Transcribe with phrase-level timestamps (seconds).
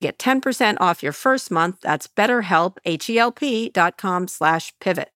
[0.00, 1.80] Get 10% off your first month.
[1.82, 5.10] That's betterhelp, H-E-L-P dot com slash pivot.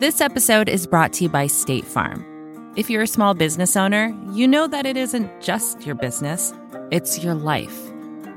[0.00, 2.26] This episode is brought to you by State Farm.
[2.76, 6.52] If you're a small business owner, you know that it isn't just your business,
[6.90, 7.90] it's your life.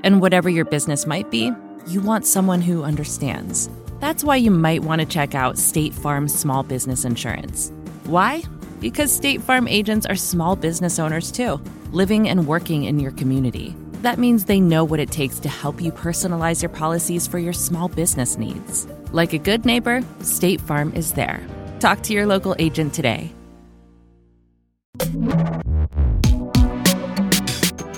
[0.04, 1.52] And whatever your business might be,
[1.88, 3.68] you want someone who understands.
[4.00, 7.72] That's why you might want to check out State Farm Small Business Insurance.
[8.04, 8.44] Why?
[8.80, 11.60] Because State Farm agents are small business owners too,
[11.92, 13.76] living and working in your community.
[14.06, 17.54] That means they know what it takes to help you personalize your policies for your
[17.54, 18.86] small business needs.
[19.12, 21.42] Like a good neighbor, State Farm is there.
[21.80, 23.34] Talk to your local agent today.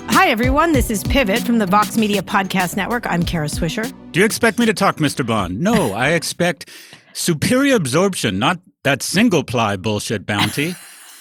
[0.08, 0.72] Hi, everyone.
[0.72, 3.04] This is Pivot from the Vox Media Podcast Network.
[3.06, 3.92] I'm Kara Swisher.
[4.12, 5.26] Do you expect me to talk, Mr.
[5.26, 5.60] Bond?
[5.60, 6.70] No, I expect
[7.12, 10.74] superior absorption, not that single ply bullshit bounty.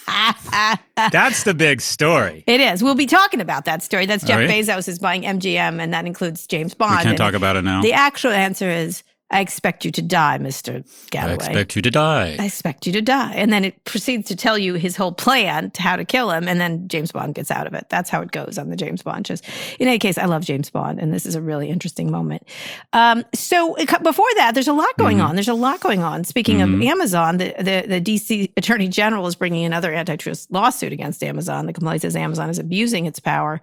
[1.11, 2.43] That's the big story.
[2.47, 2.81] It is.
[2.81, 4.05] We'll be talking about that story.
[4.05, 6.97] That's Jeff Bezos is buying MGM, and that includes James Bond.
[6.99, 7.81] We can't talk about it now.
[7.81, 10.85] The actual answer is I expect you to die, Mr.
[11.09, 11.33] Galloway.
[11.33, 12.37] I expect you to die.
[12.39, 13.33] I expect you to die.
[13.33, 16.47] And then it proceeds to tell you his whole plan to how to kill him.
[16.47, 17.87] And then James Bond gets out of it.
[17.89, 19.41] That's how it goes on the James Bond shows.
[19.79, 20.99] In any case, I love James Bond.
[21.01, 22.47] And this is a really interesting moment.
[22.93, 25.27] Um, so before that, there's a lot going mm-hmm.
[25.27, 25.35] on.
[25.35, 26.23] There's a lot going on.
[26.23, 26.75] Speaking mm-hmm.
[26.75, 31.65] of Amazon, the, the, the, DC Attorney General is bringing another antitrust lawsuit against Amazon.
[31.65, 33.61] The complaint says Amazon is abusing its power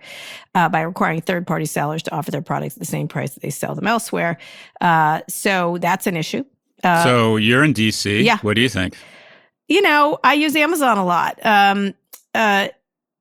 [0.55, 3.41] uh, by requiring third party sellers to offer their products at the same price that
[3.41, 4.37] they sell them elsewhere.
[4.83, 6.45] Uh, so that's an issue.
[6.83, 8.25] Uh, so you're in DC.
[8.25, 8.39] Yeah.
[8.43, 8.97] What do you think?
[9.69, 11.39] You know, I use Amazon a lot.
[11.45, 11.95] Um,
[12.35, 12.69] uh,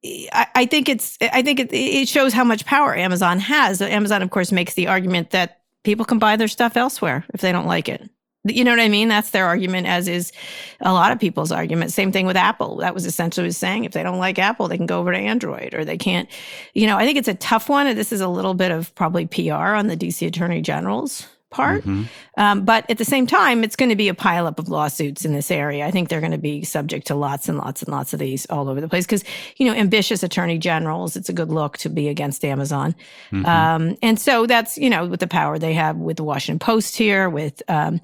[0.03, 1.17] I, I, think it's.
[1.21, 3.81] I think it, it shows how much power Amazon has.
[3.81, 7.51] Amazon, of course, makes the argument that people can buy their stuff elsewhere if they
[7.51, 8.09] don't like it.
[8.45, 9.07] You know what I mean?
[9.07, 10.33] That's their argument, as is
[10.81, 11.93] a lot of people's argument.
[11.93, 12.77] Same thing with Apple.
[12.77, 15.17] That was essentially was saying if they don't like Apple, they can go over to
[15.17, 16.27] Android or they can't.
[16.73, 17.87] You know, I think it's a tough one.
[17.87, 21.83] And this is a little bit of probably PR on the DC Attorney General's part.
[21.83, 22.03] Mm-hmm.
[22.35, 25.33] Um, but at the same time, it's going to be a pileup of lawsuits in
[25.33, 25.85] this area.
[25.85, 28.45] I think they're going to be subject to lots and lots and lots of these
[28.47, 29.23] all over the place because,
[29.57, 32.95] you know, ambitious attorney generals, it's a good look to be against Amazon.
[33.31, 33.45] Mm-hmm.
[33.45, 36.97] Um, and so that's, you know, with the power they have with the Washington Post
[36.97, 38.01] here, with, um,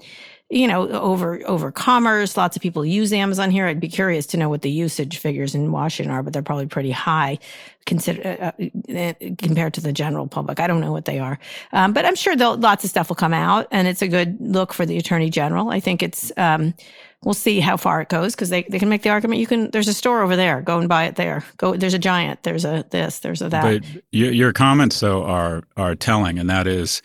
[0.50, 2.36] you know, over over commerce.
[2.36, 3.66] Lots of people use Amazon here.
[3.66, 6.66] I'd be curious to know what the usage figures in Washington are, but they're probably
[6.66, 7.38] pretty high
[7.86, 10.60] consider, uh, uh, compared to the general public.
[10.60, 11.38] I don't know what they are,
[11.72, 14.72] um, but I'm sure lots of stuff will come out, and it's a good look
[14.72, 15.70] for the attorney general.
[15.70, 16.32] I think it's.
[16.36, 16.74] Um,
[17.22, 19.40] we'll see how far it goes because they, they can make the argument.
[19.40, 19.70] You can.
[19.70, 20.62] There's a store over there.
[20.62, 21.44] Go and buy it there.
[21.58, 21.76] Go.
[21.76, 22.42] There's a giant.
[22.42, 23.20] There's a this.
[23.20, 23.62] There's a that.
[23.62, 27.02] But your, your comments though are are telling, and that is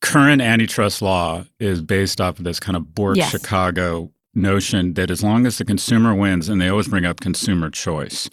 [0.00, 3.30] current antitrust law is based off of this kind of Bork yes.
[3.30, 7.70] Chicago notion that as long as the consumer wins, and they always bring up consumer
[7.70, 8.30] choice.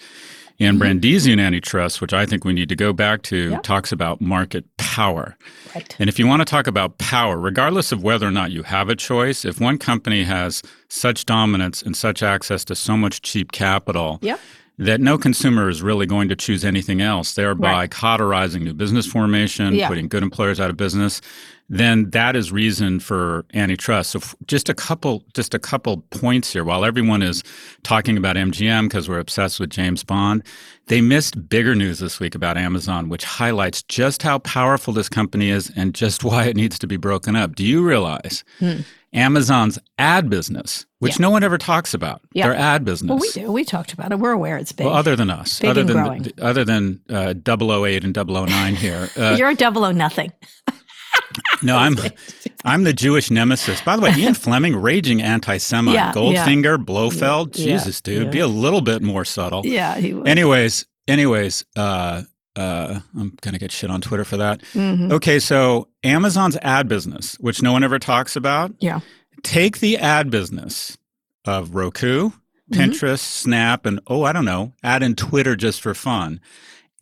[0.57, 0.99] And mm-hmm.
[0.99, 3.63] Brandeisian antitrust, which I think we need to go back to, yep.
[3.63, 5.35] talks about market power.
[5.73, 5.95] Right.
[5.99, 8.87] And if you want to talk about power, regardless of whether or not you have
[8.87, 13.51] a choice, if one company has such dominance and such access to so much cheap
[13.51, 14.39] capital, yep
[14.77, 17.91] that no consumer is really going to choose anything else, thereby right.
[17.91, 19.87] cauterizing new business formation, yeah.
[19.87, 21.21] putting good employers out of business,
[21.67, 24.11] then that is reason for antitrust.
[24.11, 27.43] So just a couple just a couple points here while everyone is
[27.83, 30.43] talking about MGM because we're obsessed with James Bond,
[30.87, 35.49] they missed bigger news this week about Amazon which highlights just how powerful this company
[35.49, 37.55] is and just why it needs to be broken up.
[37.55, 38.81] Do you realize hmm.
[39.15, 41.23] Amazon's ad business, which yeah.
[41.23, 42.21] no one ever talks about.
[42.33, 42.47] Yeah.
[42.49, 43.09] Their ad business.
[43.09, 43.49] Well, we do.
[43.49, 44.19] We talked about it.
[44.19, 44.85] We're aware it's big.
[44.85, 45.61] Well, other than us.
[45.61, 46.31] Big other than growing.
[46.41, 49.09] other than uh, 008 and 009 here.
[49.17, 50.33] Uh, You're a 00 nothing.
[51.65, 51.97] no, I'm
[52.65, 53.81] I'm the Jewish nemesis.
[53.81, 55.93] By the way, Ian Fleming, raging anti-Semite.
[55.93, 56.83] Yeah, Goldfinger, yeah.
[56.83, 57.57] Blofeld.
[57.57, 59.61] Yeah, Jesus, dude, be a little bit more subtle.
[59.65, 60.27] Yeah, he was.
[60.27, 62.23] Anyways, anyways, uh,
[62.55, 64.61] uh, I'm gonna get shit on Twitter for that.
[64.73, 65.11] Mm-hmm.
[65.13, 68.73] Okay, so Amazon's ad business, which no one ever talks about.
[68.79, 69.01] Yeah.
[69.43, 70.97] Take the ad business
[71.45, 72.73] of Roku, mm-hmm.
[72.73, 73.49] Pinterest, mm-hmm.
[73.49, 76.39] Snap, and oh, I don't know, add in Twitter just for fun.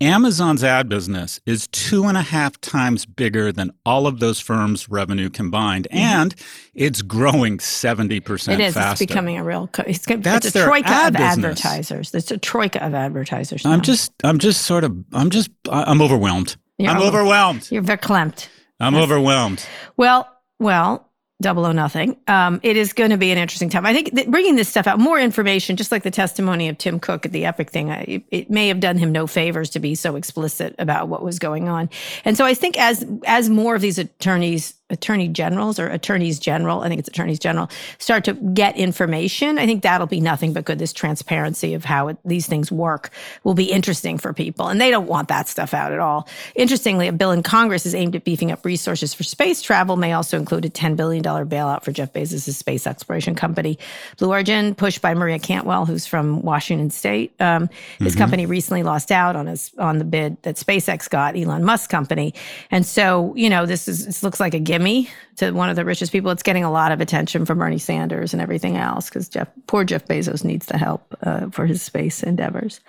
[0.03, 4.89] Amazon's ad business is two and a half times bigger than all of those firms'
[4.89, 5.97] revenue combined, mm-hmm.
[5.97, 6.35] and
[6.73, 8.61] it's growing seventy percent.
[8.61, 8.73] It is.
[8.73, 9.03] Faster.
[9.03, 9.69] It's becoming a real.
[9.85, 11.45] It's, That's it's a troika ad of business.
[11.45, 12.13] advertisers.
[12.13, 13.63] It's a troika of advertisers.
[13.65, 13.71] Now.
[13.71, 14.11] I'm just.
[14.23, 14.95] I'm just sort of.
[15.13, 15.49] I'm just.
[15.69, 16.57] I'm overwhelmed.
[16.77, 17.69] You're I'm over, overwhelmed.
[17.71, 18.47] You're verklempt.
[18.79, 19.65] I'm That's, overwhelmed.
[19.95, 20.27] Well,
[20.59, 21.09] well,
[21.43, 22.17] double o nothing.
[22.27, 23.85] Um, it is going to be an interesting time.
[23.85, 27.25] I think bringing this stuff out, more information, just like the testimony of Tim Cook
[27.25, 30.15] at the Epic thing, I, it may have done him no favors to be so
[30.15, 31.89] explicit about what was going on.
[32.25, 36.81] And so I think as as more of these attorneys attorney generals or attorneys general,
[36.81, 40.65] I think it's attorneys general, start to get information, I think that'll be nothing but
[40.65, 40.79] good.
[40.79, 43.09] This transparency of how it, these things work
[43.43, 44.67] will be interesting for people.
[44.67, 46.27] And they don't want that stuff out at all.
[46.55, 50.13] Interestingly, a bill in Congress is aimed at beefing up resources for space travel, may
[50.13, 53.79] also include a $10 billion bailout for Jeff Bezos' space exploration company.
[54.17, 57.33] Blue Origin, pushed by Maria Cantwell, who's from Washington State.
[57.39, 57.69] Um,
[57.99, 58.19] his mm-hmm.
[58.19, 62.33] company recently lost out on his on the bid that SpaceX got, Elon Musk's company.
[62.71, 65.85] And so, you know, this is this looks like a gimme to one of the
[65.85, 66.31] richest people.
[66.31, 69.83] It's getting a lot of attention from Bernie Sanders and everything else because Jeff, poor
[69.83, 72.79] Jeff Bezos needs the help uh, for his space endeavors.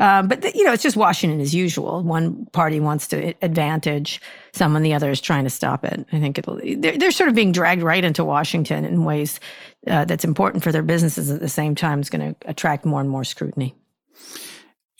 [0.00, 2.02] Um, but the, you know, it's just Washington as usual.
[2.02, 4.20] One party wants to advantage
[4.50, 6.04] someone, the other is trying to stop it.
[6.12, 6.60] I think it'll.
[6.60, 9.38] They're, they're sort of being dragged right into Washington in ways
[9.86, 11.30] uh, that's important for their businesses.
[11.30, 13.76] At the same time, is going to attract more and more scrutiny.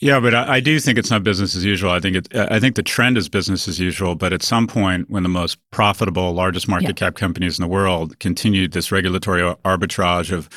[0.01, 1.91] Yeah, but I, I, do think it's not business as usual.
[1.91, 2.35] I think it.
[2.35, 4.15] I think the trend is business as usual.
[4.15, 6.93] But at some point, when the most profitable, largest market yeah.
[6.93, 10.49] cap companies in the world continued this regulatory arbitrage of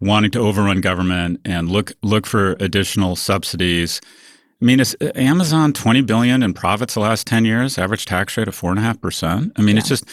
[0.00, 4.00] wanting to overrun government and look look for additional subsidies.
[4.60, 8.36] I mean, it's uh, Amazon twenty billion in profits the last ten years, average tax
[8.36, 9.52] rate of four and a half percent.
[9.54, 9.80] I mean, yeah.
[9.80, 10.04] it's just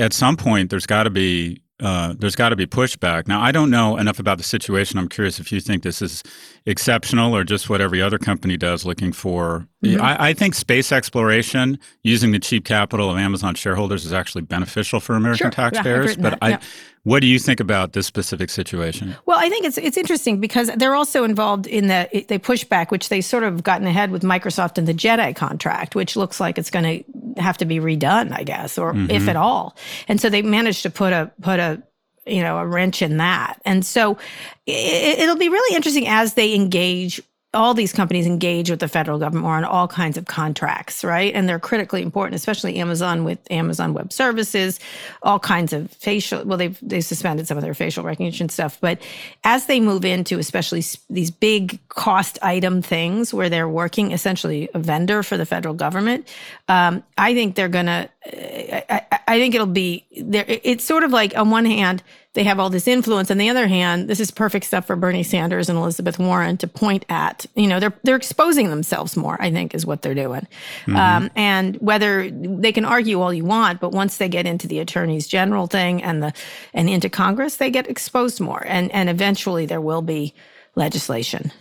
[0.00, 3.28] at some point there's got to be uh, there's got to be pushback.
[3.28, 4.98] Now, I don't know enough about the situation.
[4.98, 6.22] I'm curious if you think this is
[6.64, 9.66] exceptional or just what every other company does looking for.
[9.84, 10.00] Mm-hmm.
[10.00, 15.00] I, I, think space exploration using the cheap capital of Amazon shareholders is actually beneficial
[15.00, 15.50] for American sure.
[15.50, 16.16] taxpayers.
[16.16, 16.38] Yeah, but that.
[16.40, 16.60] I, yeah.
[17.06, 19.14] What do you think about this specific situation?
[19.26, 22.90] Well, I think it's it's interesting because they're also involved in the they push back,
[22.90, 26.58] which they sort of gotten ahead with Microsoft and the JEDI contract, which looks like
[26.58, 29.08] it's going to have to be redone, I guess, or mm-hmm.
[29.08, 29.76] if at all.
[30.08, 31.80] And so they managed to put a put a
[32.26, 33.62] you know a wrench in that.
[33.64, 34.18] And so
[34.66, 37.20] it, it'll be really interesting as they engage
[37.54, 41.34] all these companies engage with the federal government on all kinds of contracts, right?
[41.34, 44.78] And they're critically important, especially Amazon with Amazon Web Services,
[45.22, 46.44] all kinds of facial.
[46.44, 49.00] Well, they've they suspended some of their facial recognition stuff, but
[49.44, 54.78] as they move into especially these big cost item things where they're working essentially a
[54.78, 56.28] vendor for the federal government,
[56.68, 58.08] um, I think they're gonna.
[58.26, 60.44] I, I, I think it'll be there.
[60.46, 62.02] It's sort of like on one hand
[62.36, 63.30] they have all this influence.
[63.30, 66.68] On the other hand, this is perfect stuff for Bernie Sanders and Elizabeth Warren to
[66.68, 67.46] point at.
[67.54, 69.40] You know, they're they're exposing themselves more.
[69.40, 70.46] I think is what they're doing.
[70.84, 70.96] Mm-hmm.
[70.96, 74.80] Um, and whether they can argue all you want, but once they get into the
[74.80, 76.34] attorneys general thing and the
[76.74, 78.62] and into Congress, they get exposed more.
[78.68, 80.34] And and eventually there will be
[80.74, 81.52] legislation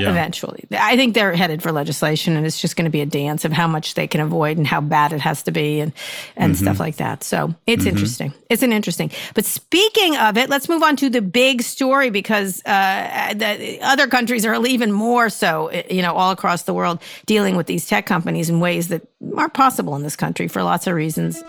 [0.00, 0.10] yeah.
[0.10, 0.64] eventually.
[0.72, 3.52] I think they're headed for legislation, and it's just going to be a dance of
[3.52, 5.92] how much they can avoid and how bad it has to be, and
[6.36, 6.64] and mm-hmm.
[6.64, 7.24] stuff like that.
[7.24, 7.88] So it's mm-hmm.
[7.90, 8.34] interesting.
[8.48, 9.10] It's an interesting.
[9.34, 14.06] But speaking of it, let's move on to the big story because uh, the other
[14.06, 18.06] countries are even more so, you know, all across the world dealing with these tech
[18.06, 19.02] companies in ways that
[19.36, 21.42] aren't possible in this country for lots of reasons.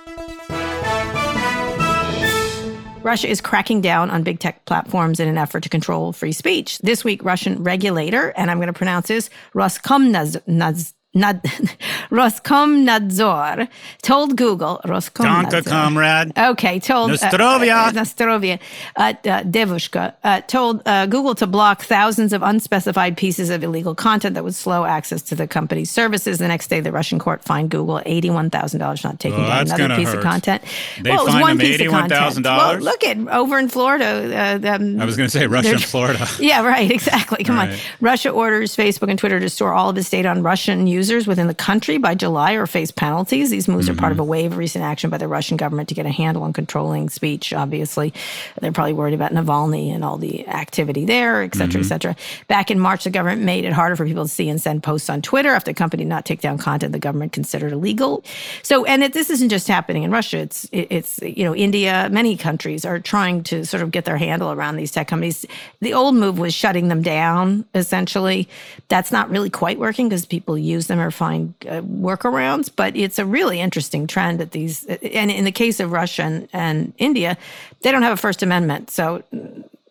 [3.03, 6.79] Russia is cracking down on big tech platforms in an effort to control free speech.
[6.79, 11.43] This week, Russian regulator, and I'm going to pronounce this Roskomnadzor, Nad-
[12.10, 13.67] Roskomnadzor
[14.01, 15.51] told Google, Roskomnadzor.
[15.51, 16.32] Danke, comrade.
[16.36, 18.60] Okay, told Nostrovia, uh, Nostrovia,
[18.96, 23.93] uh, uh, Devushka, uh, told uh, Google to block thousands of unspecified pieces of illegal
[23.93, 26.39] content that would slow access to the company's services.
[26.39, 29.65] The next day, the Russian court fined Google eighty-one thousand dollars for not taking well,
[29.65, 30.17] down another piece hurt.
[30.17, 30.63] of content.
[31.00, 32.43] They well, it was one piece of content.
[32.43, 34.60] Well, look at over in Florida.
[34.65, 36.27] Uh, um, I was going to say Russia and Florida.
[36.39, 36.89] yeah, right.
[36.89, 37.43] Exactly.
[37.43, 37.70] Come right.
[37.70, 37.77] on.
[38.01, 41.27] Russia orders Facebook and Twitter to store all of its data on Russian users users
[41.27, 43.50] within the country by July or face penalties.
[43.50, 43.98] These moves mm-hmm.
[43.98, 44.29] are part of a mm-hmm.
[44.31, 47.51] wave of recent action by the Russian government to get a handle on controlling speech.
[47.51, 48.13] Obviously,
[48.62, 51.81] they're probably worried about Navalny and all the activity there, et cetera, mm-hmm.
[51.81, 52.15] et cetera.
[52.48, 55.10] Back in March, the government made it harder for people to see and send posts
[55.10, 58.24] on Twitter after the company not take down content the government considered illegal.
[58.62, 60.38] So, and it, this isn't just happening in Russia.
[60.38, 62.07] It's it, it's you know India.
[62.12, 65.45] Many countries are trying to sort of get their handle around these tech companies.
[65.81, 67.65] The old move was shutting them down.
[67.75, 68.48] Essentially,
[68.88, 72.71] that's not really quite working because people use them them or find uh, workarounds.
[72.73, 76.47] But it's a really interesting trend that these, and in the case of Russia and,
[76.53, 77.38] and India,
[77.81, 78.89] they don't have a First Amendment.
[78.91, 79.23] So,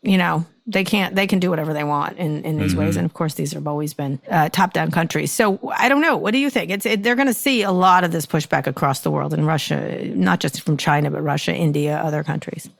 [0.03, 2.81] you know, they can't they can do whatever they want in, in these mm-hmm.
[2.83, 6.01] ways and of course these have always been uh, top down countries so i don't
[6.01, 8.27] know what do you think it's it, they're going to see a lot of this
[8.27, 12.71] pushback across the world in russia not just from china but russia india other countries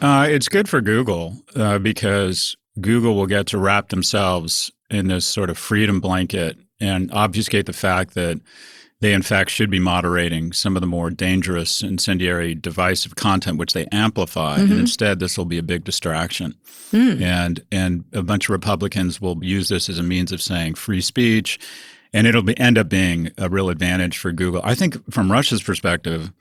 [0.00, 5.24] uh, it's good for google uh, because google will get to wrap themselves in this
[5.24, 8.40] sort of freedom blanket and obfuscate the fact that
[9.00, 13.72] they in fact should be moderating some of the more dangerous incendiary divisive content which
[13.72, 14.70] they amplify mm-hmm.
[14.70, 16.54] and instead this will be a big distraction
[16.92, 17.20] mm.
[17.20, 21.00] and and a bunch of republicans will use this as a means of saying free
[21.00, 21.58] speech
[22.12, 25.62] and it'll be, end up being a real advantage for google i think from russia's
[25.62, 26.32] perspective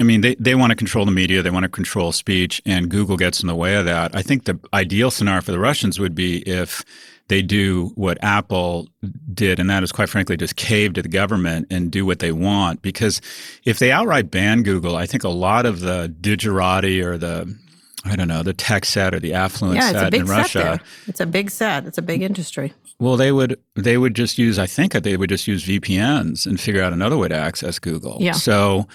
[0.00, 2.88] I mean, they, they want to control the media, they want to control speech, and
[2.88, 4.16] Google gets in the way of that.
[4.16, 6.82] I think the ideal scenario for the Russians would be if
[7.28, 8.88] they do what Apple
[9.32, 12.32] did, and that is quite frankly just cave to the government and do what they
[12.32, 12.82] want.
[12.82, 13.20] Because
[13.64, 17.56] if they outright ban Google, I think a lot of the digerati or the
[18.04, 20.58] I don't know the tech set or the affluent yeah, set in Russia.
[20.58, 20.80] There.
[21.06, 21.86] It's a big set.
[21.86, 22.72] It's a big industry.
[22.98, 26.60] Well, they would they would just use I think they would just use VPNs and
[26.60, 28.18] figure out another way to access Google.
[28.20, 28.32] Yeah.
[28.32, 28.88] So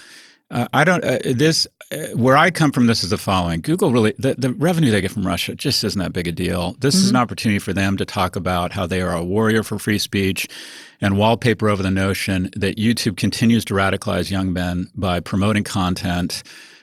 [0.50, 1.04] uh, I don't.
[1.04, 2.86] Uh, this uh, where I come from.
[2.86, 6.00] This is the following: Google really the, the revenue they get from Russia just isn't
[6.00, 6.74] that big a deal.
[6.80, 7.02] This mm-hmm.
[7.02, 7.22] is an mm-hmm.
[7.22, 10.48] opportunity for them to talk about how they are a warrior for free speech,
[11.00, 16.42] and wallpaper over the notion that YouTube continues to radicalize young men by promoting content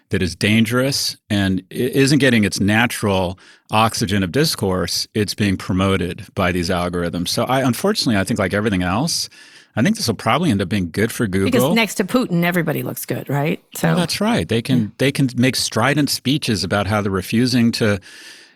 [0.09, 3.39] that is dangerous and isn't getting its natural
[3.71, 5.07] oxygen of discourse.
[5.15, 7.29] It's being promoted by these algorithms.
[7.29, 9.27] So I, unfortunately, I think like everything else
[9.75, 11.51] I think this will probably end up being good for Google.
[11.51, 13.63] Because next to Putin, everybody looks good, right?
[13.75, 14.47] So well, that's right.
[14.47, 14.87] They can yeah.
[14.97, 17.99] they can make strident speeches about how they're refusing to,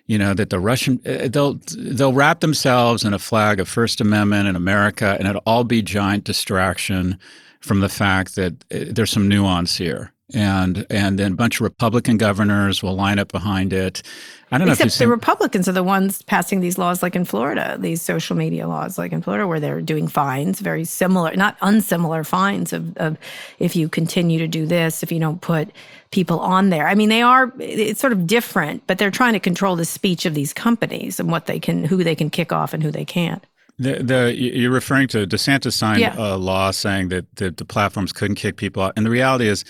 [0.05, 3.99] you know, that the Russian uh, they'll they'll wrap themselves in a flag of First
[3.99, 7.19] Amendment in America, and it'll all be giant distraction
[7.59, 11.61] from the fact that uh, there's some nuance here and and then a bunch of
[11.61, 14.01] Republican governors will line up behind it.
[14.51, 14.85] I don't Except know.
[14.85, 18.67] Except the Republicans are the ones passing these laws, like in Florida, these social media
[18.67, 23.17] laws, like in Florida, where they're doing fines, very similar, not unsimilar fines of, of
[23.59, 25.69] if you continue to do this, if you don't put
[26.11, 26.87] people on there.
[26.87, 30.25] I mean, they are it's sort of different, but they're trying to control the speech
[30.25, 33.05] of these companies and what they can, who they can kick off and who they
[33.05, 33.43] can't.
[33.77, 36.13] The, the, you're referring to DeSantis signed yeah.
[36.17, 39.63] a law saying that the, the platforms couldn't kick people out, and the reality is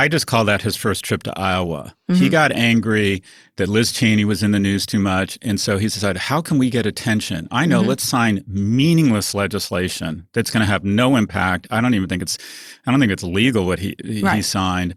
[0.00, 1.94] I just call that his first trip to Iowa.
[2.08, 2.22] Mm-hmm.
[2.22, 3.22] He got angry
[3.56, 5.38] that Liz Cheney was in the news too much.
[5.42, 7.48] And so he decided, how can we get attention?
[7.50, 7.90] I know, mm-hmm.
[7.90, 11.66] let's sign meaningless legislation that's going to have no impact.
[11.70, 12.38] I don't even think it's,
[12.86, 14.36] I don't think it's legal what he, right.
[14.36, 14.94] he signed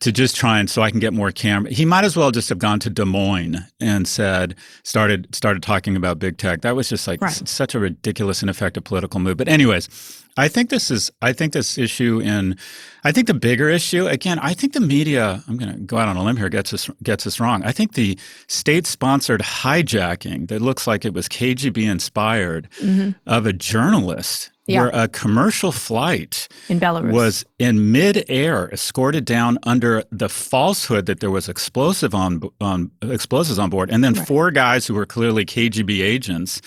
[0.00, 1.70] to just try and so I can get more camera.
[1.70, 5.94] He might as well just have gone to Des Moines and said started started talking
[5.94, 6.62] about big tech.
[6.62, 7.30] That was just like right.
[7.30, 9.36] s- such a ridiculous and effective political move.
[9.36, 12.56] But anyways, I think this is I think this issue in
[13.04, 14.38] I think the bigger issue again.
[14.38, 15.42] I think the media.
[15.48, 16.48] I'm going to go out on a limb here.
[16.48, 17.62] Gets us gets us wrong.
[17.64, 23.10] I think the state sponsored hijacking that looks like it was KGB inspired mm-hmm.
[23.26, 24.80] of a journalist yeah.
[24.80, 31.20] where a commercial flight in Belarus was in midair, escorted down under the falsehood that
[31.20, 34.26] there was explosive on, on explosives on board, and then right.
[34.26, 36.60] four guys who were clearly KGB agents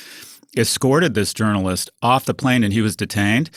[0.58, 3.50] escorted this journalist off the plane, and he was detained.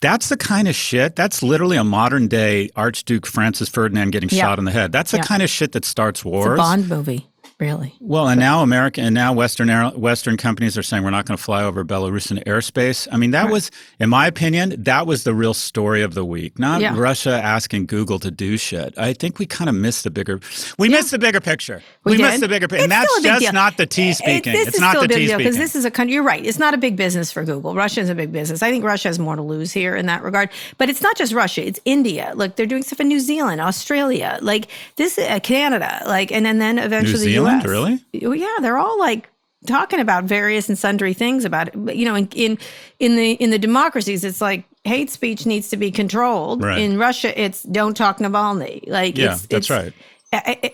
[0.00, 1.16] That's the kind of shit.
[1.16, 4.42] That's literally a modern day Archduke Francis Ferdinand getting yeah.
[4.42, 4.92] shot in the head.
[4.92, 5.24] That's the yeah.
[5.24, 6.46] kind of shit that starts wars.
[6.46, 7.26] It's a Bond movie
[7.60, 7.94] really.
[8.00, 11.36] Well, and now American and now Western air, Western companies are saying we're not going
[11.36, 13.08] to fly over Belarusian airspace.
[13.10, 13.52] I mean, that right.
[13.52, 16.58] was, in my opinion, that was the real story of the week.
[16.58, 16.94] Not yeah.
[16.96, 18.96] Russia asking Google to do shit.
[18.98, 20.40] I think we kind of missed the bigger.
[20.78, 20.96] We yeah.
[20.96, 21.82] missed the bigger picture.
[22.04, 23.52] We, we missed the bigger picture, and that's just deal.
[23.52, 24.54] not the T speaking.
[24.54, 26.14] It, it's not the T speaking because this is a country.
[26.14, 26.44] You're right.
[26.44, 27.74] It's not a big business for Google.
[27.74, 28.62] Russia is a big business.
[28.62, 30.50] I think Russia has more to lose here in that regard.
[30.76, 31.66] But it's not just Russia.
[31.66, 32.32] It's India.
[32.34, 36.60] Look, they're doing stuff in New Zealand, Australia, like this, uh, Canada, like, and, and
[36.60, 37.66] then eventually New Zealand, the US.
[37.66, 38.04] really?
[38.12, 39.30] yeah, they're all like
[39.66, 41.74] talking about various and sundry things about it.
[41.76, 42.58] But, You know, in in
[42.98, 46.62] in the in the democracies, it's like hate speech needs to be controlled.
[46.62, 46.78] Right.
[46.78, 48.88] In Russia, it's don't talk Navalny.
[48.88, 49.92] Like, yeah, it's, that's it's, right.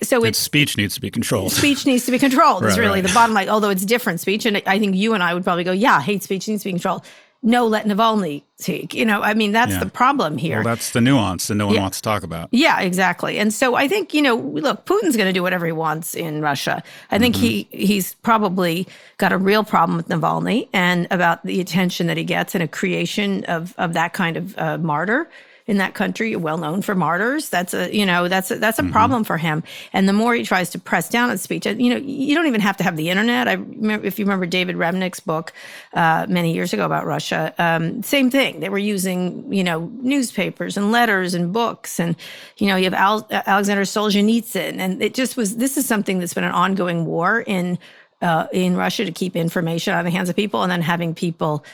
[0.02, 1.52] so it's, speech needs to be controlled.
[1.52, 2.62] Speech needs to be controlled.
[2.64, 3.08] right, is really right.
[3.08, 3.48] the bottom line.
[3.48, 6.22] Although it's different speech, and I think you and I would probably go, yeah, hate
[6.22, 7.04] speech needs to be controlled
[7.44, 8.94] no, let Navalny speak.
[8.94, 9.80] You know, I mean, that's yeah.
[9.80, 10.56] the problem here.
[10.56, 11.82] Well, that's the nuance that no one yeah.
[11.82, 12.48] wants to talk about.
[12.52, 13.38] Yeah, exactly.
[13.38, 16.40] And so I think, you know, look, Putin's going to do whatever he wants in
[16.40, 16.82] Russia.
[17.10, 17.44] I think mm-hmm.
[17.44, 22.24] he he's probably got a real problem with Navalny and about the attention that he
[22.24, 25.28] gets and a creation of, of that kind of uh, martyr
[25.66, 27.48] in that country, well known for martyrs.
[27.48, 28.92] That's a you know that's a, that's a mm-hmm.
[28.92, 29.62] problem for him.
[29.92, 32.60] And the more he tries to press down on speech, you know, you don't even
[32.60, 33.48] have to have the internet.
[33.48, 35.52] I remember if you remember David Remnick's book
[35.94, 38.60] uh, many years ago about Russia, um, same thing.
[38.60, 42.14] They were using you know newspapers and letters and books, and
[42.58, 45.56] you know you have Al- Alexander Solzhenitsyn, and it just was.
[45.56, 47.78] This is something that's been an ongoing war in
[48.20, 51.14] uh, in Russia to keep information out of the hands of people, and then having
[51.14, 51.64] people.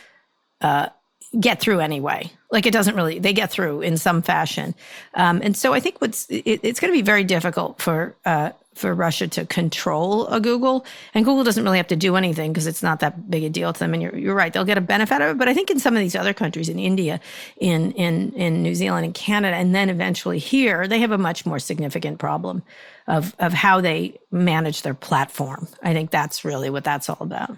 [0.61, 0.91] Uh,
[1.39, 2.31] get through anyway.
[2.50, 4.75] Like it doesn't really, they get through in some fashion.
[5.14, 8.50] Um, and so I think what's, it, it's going to be very difficult for, uh,
[8.75, 10.85] for Russia to control a Google.
[11.12, 13.73] And Google doesn't really have to do anything because it's not that big a deal
[13.73, 13.95] to them.
[13.95, 15.38] And you're, you're right, they'll get a benefit of it.
[15.38, 17.21] But I think in some of these other countries, in India,
[17.59, 21.45] in, in, in New Zealand, and Canada, and then eventually here, they have a much
[21.45, 22.62] more significant problem
[23.07, 25.69] of, of how they manage their platform.
[25.83, 27.57] I think that's really what that's all about.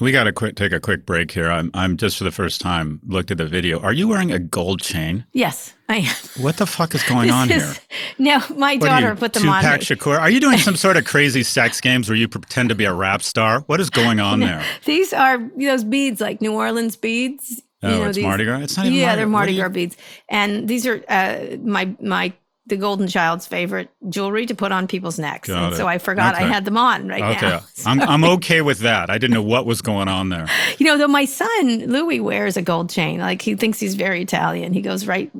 [0.00, 1.50] We got to quick take a quick break here.
[1.50, 3.80] I'm I'm just for the first time looked at the video.
[3.80, 5.24] Are you wearing a gold chain?
[5.32, 6.14] Yes, I am.
[6.42, 7.82] What the fuck is going on is, here?
[8.18, 9.62] No, my daughter you, put them on.
[9.62, 10.18] Tupac Shakur.
[10.18, 12.92] Are you doing some sort of crazy sex games where you pretend to be a
[12.92, 13.60] rap star?
[13.60, 14.64] What is going on there?
[14.84, 17.62] These are those beads, like New Orleans beads.
[17.82, 18.60] Oh, you know, it's these, Mardi Gras.
[18.60, 19.96] It's not even yeah, Mardi they're Mardi Gras beads,
[20.28, 22.32] and these are uh, my my
[22.66, 25.48] the golden child's favorite jewelry to put on people's necks.
[25.48, 25.76] Got and it.
[25.76, 26.44] so I forgot okay.
[26.44, 27.48] I had them on right okay.
[27.48, 27.60] now.
[27.74, 27.90] So.
[27.90, 29.08] I'm, I'm okay with that.
[29.08, 30.46] I didn't know what was going on there.
[30.78, 33.20] You know, though my son Louis wears a gold chain.
[33.20, 34.72] Like he thinks he's very Italian.
[34.72, 35.30] He goes right.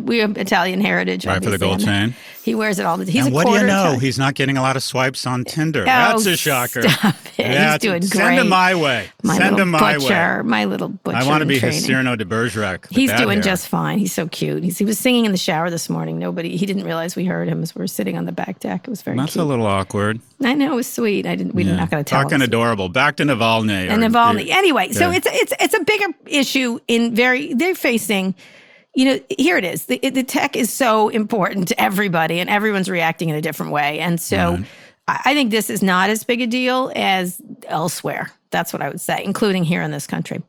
[0.00, 1.26] We have Italian heritage.
[1.26, 2.14] Right for the gold chain.
[2.46, 3.04] He wears it all the.
[3.04, 3.80] He's and what do you know?
[3.80, 4.00] Italian.
[4.00, 5.82] He's not getting a lot of swipes on Tinder.
[5.82, 6.88] Oh, That's a shocker.
[6.88, 7.42] Stop it.
[7.42, 8.12] That's, he's doing great.
[8.12, 9.08] Send him my way.
[9.24, 10.48] My send him my butcher, way.
[10.48, 11.16] My little butcher.
[11.16, 11.74] I want to be training.
[11.74, 12.86] his Cyrano de Bergerac.
[12.88, 13.42] He's doing hair.
[13.42, 13.98] just fine.
[13.98, 14.62] He's so cute.
[14.62, 16.20] He's, he was singing in the shower this morning.
[16.20, 16.56] Nobody.
[16.56, 18.86] He didn't realize we heard him as we are sitting on the back deck.
[18.86, 19.16] It was very.
[19.16, 19.44] That's cute.
[19.44, 20.20] a little awkward.
[20.42, 21.26] I know it was sweet.
[21.26, 21.54] I didn't.
[21.54, 21.72] We yeah.
[21.72, 22.22] are not going to tell.
[22.22, 22.88] Talking adorable.
[22.88, 23.88] Back to Navalny.
[23.88, 24.48] And Navalny.
[24.48, 26.78] Anyway, so it's it's it's a bigger issue.
[26.88, 28.34] In very, they're facing.
[28.94, 29.86] You know, here it is.
[29.86, 33.98] The, the tech is so important to everybody, and everyone's reacting in a different way.
[33.98, 34.64] And so, right.
[35.06, 38.30] I think this is not as big a deal as elsewhere.
[38.50, 40.42] That's what I would say, including here in this country.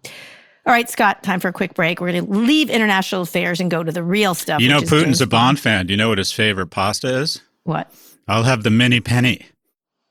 [0.67, 2.01] All right, Scott, time for a quick break.
[2.01, 4.59] We're going to leave international affairs and go to the real stuff.
[4.59, 5.87] You know, Putin's a Bond fan.
[5.87, 7.41] Do you know what his favorite pasta is?
[7.63, 7.89] What?
[8.27, 9.45] I'll have the mini penny.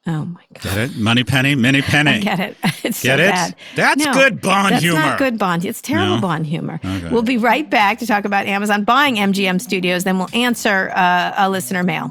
[0.07, 0.63] Oh my god!
[0.63, 0.97] Get it?
[0.97, 2.13] Money penny, mini penny.
[2.13, 2.57] I get it.
[2.85, 3.31] It's get so it?
[3.31, 3.57] Bad.
[3.75, 5.01] That's no, good Bond that's humor.
[5.01, 5.65] That's not good Bond.
[5.65, 6.21] It's terrible no?
[6.23, 6.81] Bond humor.
[6.83, 7.09] Okay.
[7.11, 10.05] We'll be right back to talk about Amazon buying MGM Studios.
[10.05, 12.11] Then we'll answer uh, a listener mail.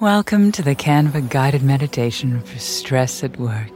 [0.00, 3.75] Welcome to the Canva guided meditation for stress at work.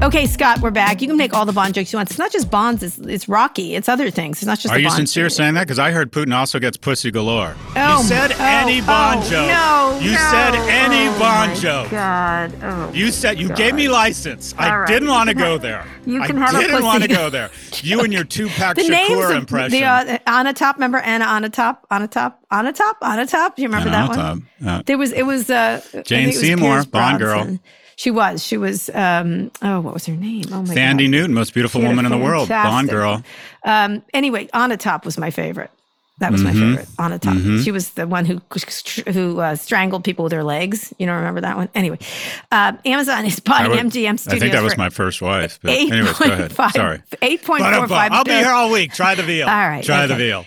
[0.00, 1.02] Okay, Scott, we're back.
[1.02, 2.08] You can make all the Bond jokes you want.
[2.08, 3.74] It's not just Bonds, it's, it's Rocky.
[3.74, 4.38] It's other things.
[4.38, 5.64] It's not just Are you sincere saying that?
[5.64, 7.56] Because I heard Putin also gets pussy galore.
[7.74, 9.48] Oh, you said oh, any Bond oh, joke.
[9.48, 10.18] No, You no.
[10.30, 11.90] said any oh, Bond joke.
[11.90, 12.54] God.
[12.62, 13.56] Oh, You said you God.
[13.56, 14.54] gave me license.
[14.56, 14.86] I All right.
[14.88, 15.84] didn't want to go there.
[16.06, 17.50] you can I have a didn't want to go there.
[17.82, 19.80] You and your names Shakur impression.
[19.80, 23.56] the uh, Anna Top, remember Anna Anna Top, Anna Top, Anna Top, Anna Top.
[23.56, 24.46] Do you remember Anna that Top, one?
[24.60, 24.82] yeah.
[24.86, 27.58] There was it was uh, I Jane Seymour, Bond girl.
[27.98, 28.44] She was.
[28.46, 28.88] She was.
[28.94, 30.44] Um, oh, what was her name?
[30.52, 31.10] Oh my Sandy God.
[31.10, 32.48] Newton, most beautiful She had a woman in the world.
[32.48, 33.24] Bond girl.
[33.64, 35.72] Um, anyway, Anna Top was my favorite.
[36.20, 36.60] That was Mm-hmm.
[36.70, 36.88] my favorite.
[36.98, 37.36] Anna Top.
[37.64, 38.40] She was the one who
[39.12, 40.94] who uh, strangled people with her legs.
[40.98, 41.68] You don't remember that one?
[41.74, 41.98] Anyway,
[42.52, 44.26] uh, Amazon is buying would- MGM Studios.
[44.28, 45.58] I think that was my first wife.
[45.62, 46.50] But anyways, go ahead.
[46.52, 46.98] 8.5 Sorry.
[47.20, 48.92] 8.45 I'll be here all week.
[48.92, 49.48] Try the veal.
[49.48, 50.44] All right, Try the veal.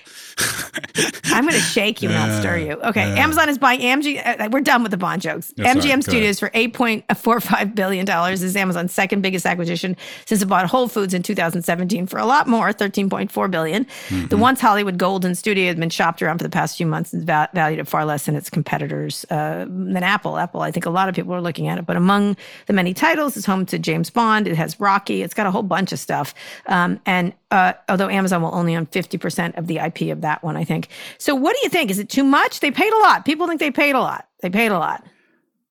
[1.25, 2.73] I'm going to shake you, not stir you.
[2.73, 3.17] Okay.
[3.17, 4.21] Amazon is buying MG.
[4.25, 5.53] Uh, we're done with the bond jokes.
[5.57, 10.67] MGM right, Studios for $8.45 billion This is Amazon's second biggest acquisition since it bought
[10.67, 13.85] Whole Foods in 2017 for a lot more, $13.4 billion.
[13.85, 14.27] Mm-hmm.
[14.27, 17.23] The once Hollywood Golden Studio has been shopped around for the past few months and
[17.23, 20.37] va- valued at far less than its competitors uh, than Apple.
[20.37, 21.85] Apple, I think a lot of people are looking at it.
[21.85, 22.35] But among
[22.67, 24.47] the many titles, it's home to James Bond.
[24.47, 25.21] It has Rocky.
[25.21, 26.33] It's got a whole bunch of stuff.
[26.67, 30.55] Um, and uh, although Amazon will only own 50% of the IP of that one,
[30.55, 30.87] I think.
[31.17, 31.91] So what do you think?
[31.91, 32.61] Is it too much?
[32.61, 33.25] They paid a lot.
[33.25, 34.27] People think they paid a lot.
[34.41, 35.05] They paid a lot.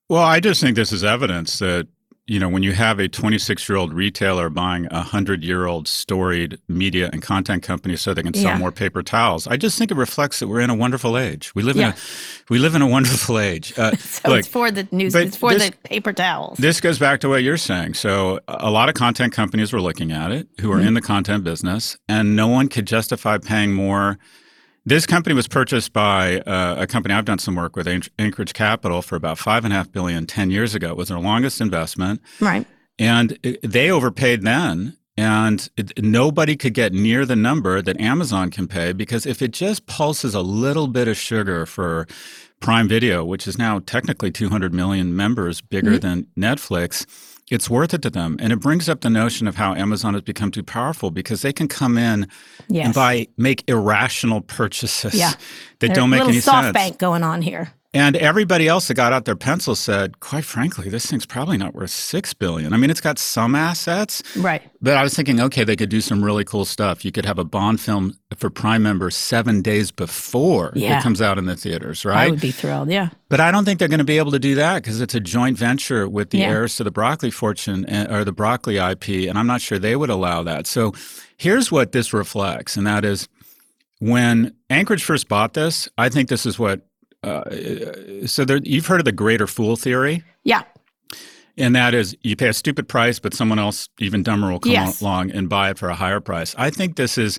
[0.09, 1.89] Well, I just think this is evidence that
[2.31, 5.89] you know when you have a 26 year old retailer buying a hundred year old
[5.89, 8.59] storied media and content company so they can sell Yeah.
[8.59, 9.49] more paper towels.
[9.49, 11.53] I just think it reflects that we're in a wonderful age.
[11.57, 11.95] We live in a
[12.49, 13.75] we live in a wonderful age.
[13.81, 15.15] Uh, So look, it's for the news.
[15.15, 16.59] It's for this- the paper towels.
[16.59, 17.95] This goes back to what you're saying.
[17.95, 20.89] So, a lot of content companies were looking at it who are Mm-hmm.
[20.89, 24.19] in the content business, and no one could justify paying more.
[24.91, 27.87] This company was purchased by uh, a company I've done some work with,
[28.19, 30.89] Anchorage Capital, for about five and a half billion 10 years ago.
[30.91, 32.67] It was their longest investment, right.
[32.99, 34.97] and it- they overpaid then.
[35.17, 39.53] And it, nobody could get near the number that Amazon can pay because if it
[39.53, 42.09] just pulses a little bit of sugar for
[42.59, 46.01] Prime Video, which is now technically 200 million members, bigger Mm-hmm.
[46.01, 47.07] than Netflix,
[47.51, 48.37] it's worth it to them.
[48.41, 51.53] And it brings up the notion of how Amazon has become too powerful because they
[51.53, 52.29] can come in
[52.69, 52.87] Yes.
[52.87, 55.31] and buy make irrational purchases Yeah.
[55.31, 55.39] that
[55.81, 56.75] There's don't make any soft sense.
[56.75, 57.73] bank going on here.
[57.93, 61.75] And everybody else that got out their pencil said, quite frankly, this thing's probably not
[61.75, 62.73] worth six billion.
[62.73, 64.63] I mean, it's got some assets, Right.
[64.81, 67.05] but I was thinking, okay, they could do some really cool stuff.
[67.05, 70.99] You could have a Bond film for Prime members seven days before Yeah.
[70.99, 72.27] it comes out in the theaters, right?
[72.29, 72.91] I would be thrilled.
[72.91, 73.09] Yeah.
[73.29, 75.21] But I don't think they're going to be able to do that because it's a
[75.21, 76.51] joint venture with the Yeah.
[76.51, 79.97] heirs to the Broccoli fortune and, or the Broccoli IP, and I'm not sure they
[79.97, 80.69] would allow that.
[80.69, 80.95] So
[81.37, 83.27] here's what this reflects, and that is
[83.99, 85.89] when Anchorage first bought this.
[85.99, 86.83] I think this is what.
[87.23, 87.43] Uh,
[88.27, 90.63] so there, you've heard of the greater fool theory, Yeah.
[91.59, 94.73] and that is you pay a stupid price, but someone else even dumber will come
[94.73, 95.01] Yes.
[95.03, 96.55] along and buy it for a higher price.
[96.57, 97.39] I think this is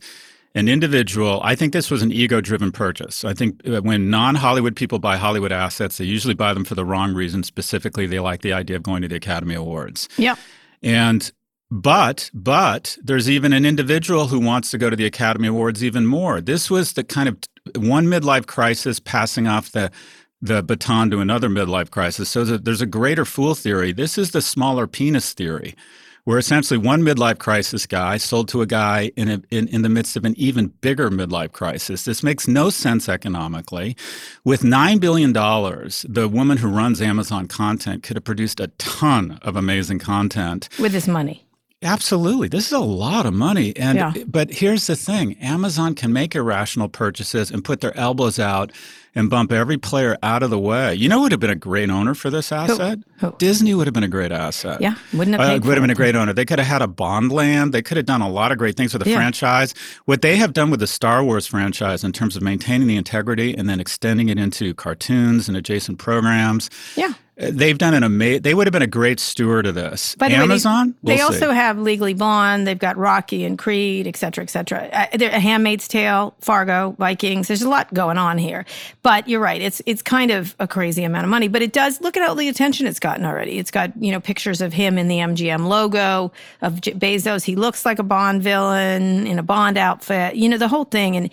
[0.54, 1.40] an individual.
[1.44, 3.24] I think this was an ego-driven purchase.
[3.24, 7.14] I think when non-Hollywood people buy Hollywood assets, they usually buy them for the wrong
[7.14, 7.42] reason.
[7.44, 10.10] Specifically, they like the idea of going to the Academy Awards.
[10.18, 10.36] Yeah.
[10.84, 11.32] And
[11.72, 16.06] but but there's even an individual who wants to go to the Academy Awards even
[16.06, 16.42] more.
[16.42, 17.38] This was the kind of
[17.82, 19.90] one midlife crisis passing off the
[20.42, 22.30] the baton to another midlife crisis.
[22.30, 23.94] So there's a greater fool theory.
[23.94, 25.76] This is the smaller penis theory,
[26.24, 29.90] where essentially one midlife crisis guy sold to a guy in, a, in in the
[29.90, 32.04] midst of an even bigger midlife crisis.
[32.04, 33.96] This makes no sense economically.
[34.44, 39.40] With nine billion dollars, the woman who runs Amazon content could have produced a ton
[39.42, 40.68] of amazing content.
[40.78, 41.46] With this money.
[41.84, 42.48] Absolutely.
[42.48, 43.76] This is a lot of money.
[43.76, 44.14] And Yeah.
[44.28, 45.36] but here's the thing.
[45.42, 48.72] Amazon can make irrational purchases and put their elbows out
[49.16, 50.94] and bump every player out of the way.
[50.96, 53.00] You know who would have been a great owner for this asset?
[53.20, 53.34] Who?
[53.40, 54.80] Disney would have been a great asset.
[54.80, 54.94] Yeah.
[55.12, 56.32] Wouldn't have Uh, would have been a great owner.
[56.34, 57.74] They could have had a bond land.
[57.74, 59.18] They could have done a lot of great things with the Yeah.
[59.18, 59.74] franchise.
[60.06, 63.54] What they have done with the Star Wars franchise in terms of maintaining the integrity
[63.58, 67.14] and then extending it into cartoons and adjacent programs, Yeah.
[67.42, 68.44] Uh, they've done an amazing.
[68.44, 70.16] They would have been a great steward of this.
[70.16, 70.96] By the way, they- Amazon.
[71.04, 72.68] They, We'll also have Legally Blonde.
[72.68, 74.88] They've got Rocky and Creed, et cetera, et cetera.
[74.94, 77.48] Uh, A Handmaid's Tale, Fargo, Vikings.
[77.48, 78.66] There's a lot going on here.
[79.04, 79.62] But you're right.
[79.62, 81.48] It's it's kind of a crazy amount of money.
[81.48, 83.58] But it does look at all the attention it's gotten already.
[83.58, 87.44] It's got you know pictures of him in the MGM logo of J- Bezos.
[87.44, 90.36] He looks like a Bond villain in a Bond outfit.
[90.36, 91.16] You know the whole thing.
[91.16, 91.30] And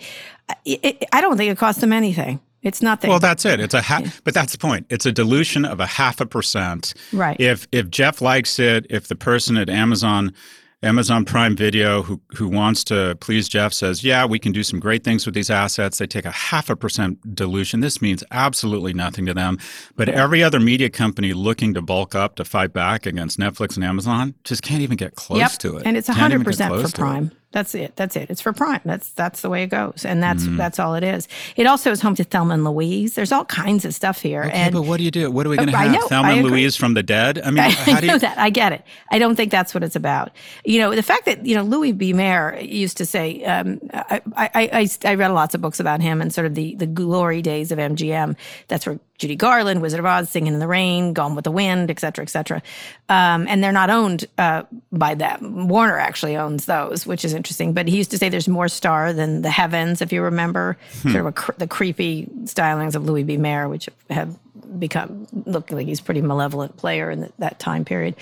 [0.65, 2.39] it, it, I don't think it cost them anything.
[2.61, 3.09] It's nothing.
[3.09, 3.59] Well, that's it.
[3.59, 4.85] It's a ha- but that's the point.
[4.89, 6.93] It's a dilution of a half a percent.
[7.13, 7.39] Right.
[7.39, 10.33] If if Jeff likes it, if the person at Amazon
[10.81, 14.79] Amazon Prime Video who who wants to please Jeff says, "Yeah, we can do some
[14.79, 17.81] great things with these assets." They take a half a percent dilution.
[17.81, 19.57] This means absolutely nothing to them.
[19.95, 23.83] But every other media company looking to bulk up to fight back against Netflix and
[23.83, 25.51] Amazon just can't even get close yep.
[25.59, 25.83] to it.
[25.85, 27.05] And it's Can't even hundred get percent close for to it.
[27.05, 27.31] Prime.
[27.51, 27.95] That's it.
[27.95, 28.29] That's it.
[28.29, 28.81] It's for Prime.
[28.85, 30.57] That's that's the way it goes, and that's Mm-hmm.
[30.57, 31.27] that's all it is.
[31.55, 33.15] It also is home to Thelma and Louise.
[33.15, 35.31] There's all kinds of stuff here, Okay, and but what do you do?
[35.31, 35.91] What are we going to have?
[35.91, 36.51] know, Thelma I and agree.
[36.61, 37.41] Louise from the dead?
[37.43, 38.11] I mean, I how do you...
[38.11, 38.37] know that.
[38.37, 38.83] I get it.
[39.11, 40.31] I don't think that's what it's about.
[40.63, 42.13] You know, the fact that you know Louis B.
[42.13, 43.43] Mayer used to say.
[43.45, 46.75] Um, I, I, I I read lots of books about him and sort of the
[46.75, 48.35] the glory days of MGM.
[48.67, 51.91] That's where Judy Garland, Wizard of Oz, Singing in the Rain, Gone with the Wind,
[51.91, 52.61] et cetera, et cetera.
[53.09, 55.67] Um, and they're not owned uh, by them.
[55.67, 57.73] Warner actually owns those, which is interesting.
[57.73, 61.09] But he used to say there's more star than the heavens, if you remember, Hmm.
[61.11, 63.37] sort of a cr- the creepy stylings of Louis B.
[63.37, 64.35] Mayer, which have
[64.77, 68.15] become look like he's a pretty malevolent player in th- that time period.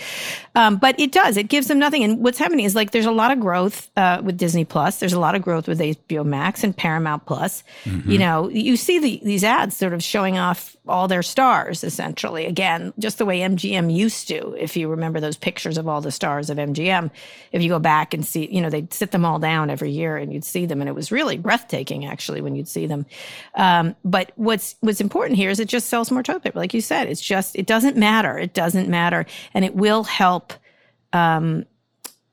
[0.55, 2.03] Um, but it does; it gives them nothing.
[2.03, 4.99] And what's happening is like there's a lot of growth uh, with Disney Plus.
[4.99, 7.63] There's a lot of growth with HBO Max and Paramount Plus.
[8.12, 12.45] You know, you see the, these ads sort of showing off all their stars essentially.
[12.45, 14.53] Again, just the way MGM used to.
[14.53, 17.12] If you remember those pictures of all the stars of MGM,
[17.51, 20.17] if you go back and see, you know, they'd sit them all down every year
[20.17, 23.05] and you'd see them, and it was really breathtaking actually when you'd see them.
[23.55, 26.82] Um, but what's what's important here is it just sells more toilet paper, like you
[26.82, 27.08] said.
[27.08, 28.38] It's just it doesn't matter.
[28.38, 30.54] It doesn't matter, and it will help.
[31.13, 31.65] Um,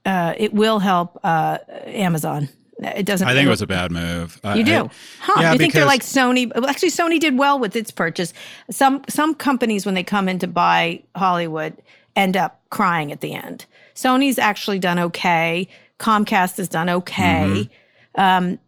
[0.04, 2.48] uh, it will help uh, Amazon.
[2.78, 3.26] It doesn't.
[3.26, 4.38] I think it was a bad move.
[4.44, 4.90] I- you do, I-
[5.20, 5.40] huh?
[5.40, 6.52] yeah, you think they're like Sony?
[6.54, 8.32] well, Actually, Sony did well with its purchase.
[8.70, 11.76] Some some companies, when they come in to buy Hollywood,
[12.16, 13.66] end up crying at the end.
[13.94, 15.68] Sony's actually done okay.
[15.98, 17.68] Comcast has done okay.
[18.16, 18.20] Mm-hmm.
[18.20, 18.63] Um, I,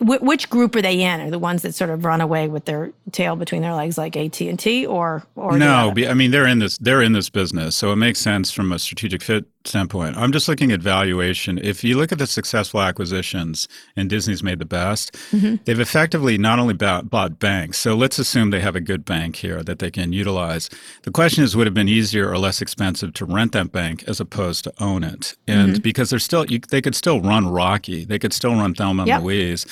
[0.00, 1.20] which group are they in?
[1.20, 4.16] Are the ones that sort of run away with their tail between their legs, like
[4.16, 7.76] AT and T, or or no, I mean they're in this they're in this business,
[7.76, 10.16] so it makes sense from a strategic fit standpoint.
[10.16, 11.58] I'm just looking at valuation.
[11.58, 15.56] If you look at the successful acquisitions, and Disney's made the best, Mm-hmm.
[15.64, 17.78] they've effectively not only bought, bought banks.
[17.78, 20.68] So let's assume they have a good bank here that they can utilize.
[21.02, 24.04] The question is, would it have been easier or less expensive to rent that bank
[24.06, 25.36] as opposed to own it?
[25.46, 25.82] And Mm-hmm.
[25.82, 29.16] because they're still, you, they could still run Rocky, they could still run Thelma Yep.
[29.16, 29.66] and Louise.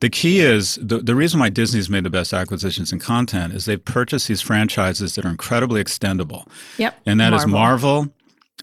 [0.00, 3.66] The key is the, the reason why Disney's made the best acquisitions in content is
[3.66, 6.46] they've purchased these franchises that are incredibly extendable.
[6.78, 8.08] Yep, And that is Marvel.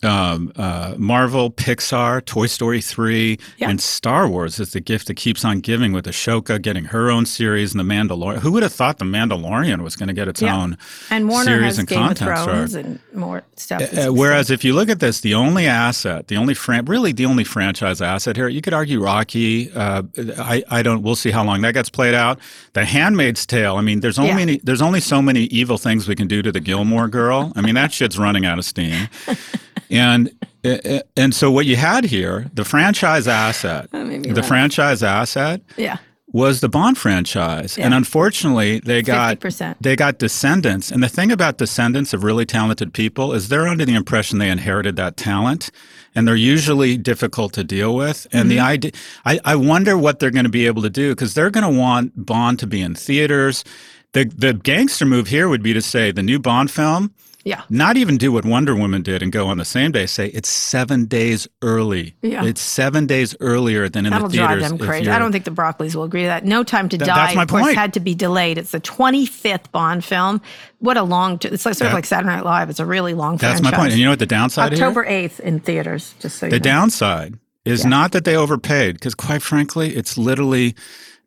[0.01, 3.69] Marvel, um, uh, Marvel, Pixar, Toy Story 3, Yeah.
[3.69, 7.25] and Star Wars is the gift that keeps on giving with Ahsoka getting her own
[7.25, 8.39] series and The Mandalorian.
[8.39, 10.55] Who would have thought The Mandalorian was going to get its Yeah.
[10.57, 10.77] own
[11.09, 12.85] and Warner series has and Game of content Thrones start?
[12.85, 13.81] and more stuff.
[13.97, 17.25] Uh, whereas if you look at this, the only asset, the only fran- really the
[17.25, 19.71] only franchise asset here, you could argue Rocky.
[19.71, 20.03] Uh,
[20.37, 21.01] I, I don't.
[21.01, 22.39] We'll see how long that gets played out.
[22.73, 23.75] The Handmaid's Tale.
[23.75, 24.35] I mean, there's only Yeah.
[24.35, 27.51] many, there's only so many evil things we can do to the Gilmore Girl.
[27.55, 29.07] I mean, that shit's running out of steam.
[29.89, 30.31] And
[30.63, 34.47] uh, and so what you had here, the franchise asset, the laugh.
[34.47, 35.97] franchise asset yeah,
[36.31, 39.77] was the Bond franchise, and unfortunately, they got 50%.
[39.79, 40.91] they got descendants.
[40.91, 44.49] And the thing about descendants of really talented people is they're under the impression they
[44.49, 45.71] inherited that talent,
[46.13, 48.27] and they're usually difficult to deal with.
[48.31, 48.91] And the idea,
[49.25, 51.79] I, I wonder what they're going to be able to do because they're going to
[51.79, 53.63] want Bond to be in theaters.
[54.11, 57.13] The the gangster move here would be to say the new Bond film.
[57.49, 57.63] Yeah.
[57.69, 60.05] Not even do what Wonder Woman did and go on the same day.
[60.05, 62.15] Say it's seven days early.
[62.21, 62.45] Yeah.
[62.45, 64.59] It's seven days earlier than in That'll the theaters.
[64.59, 65.09] drive them crazy.
[65.09, 66.45] I don't think the Broccoli's will agree to that.
[66.45, 67.77] No Time to Th- Die, that's my of course, point.
[67.77, 68.57] had to be delayed.
[68.57, 70.41] It's the 25th Bond film.
[70.79, 72.69] What a long, t- it's like sort of like Saturday Night Live.
[72.69, 73.71] It's a really long That's franchise.
[73.71, 73.91] my point.
[73.91, 74.71] And you know what the downside?
[74.73, 76.63] October 8th in theaters, just so you The know.
[76.63, 77.89] downside is Yeah.
[77.89, 80.75] not that they overpaid, because quite frankly, it's literally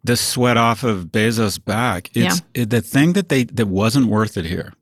[0.04, 2.10] the sweat off of Bezos' back.
[2.14, 4.72] It's it, the thing that they that wasn't worth it here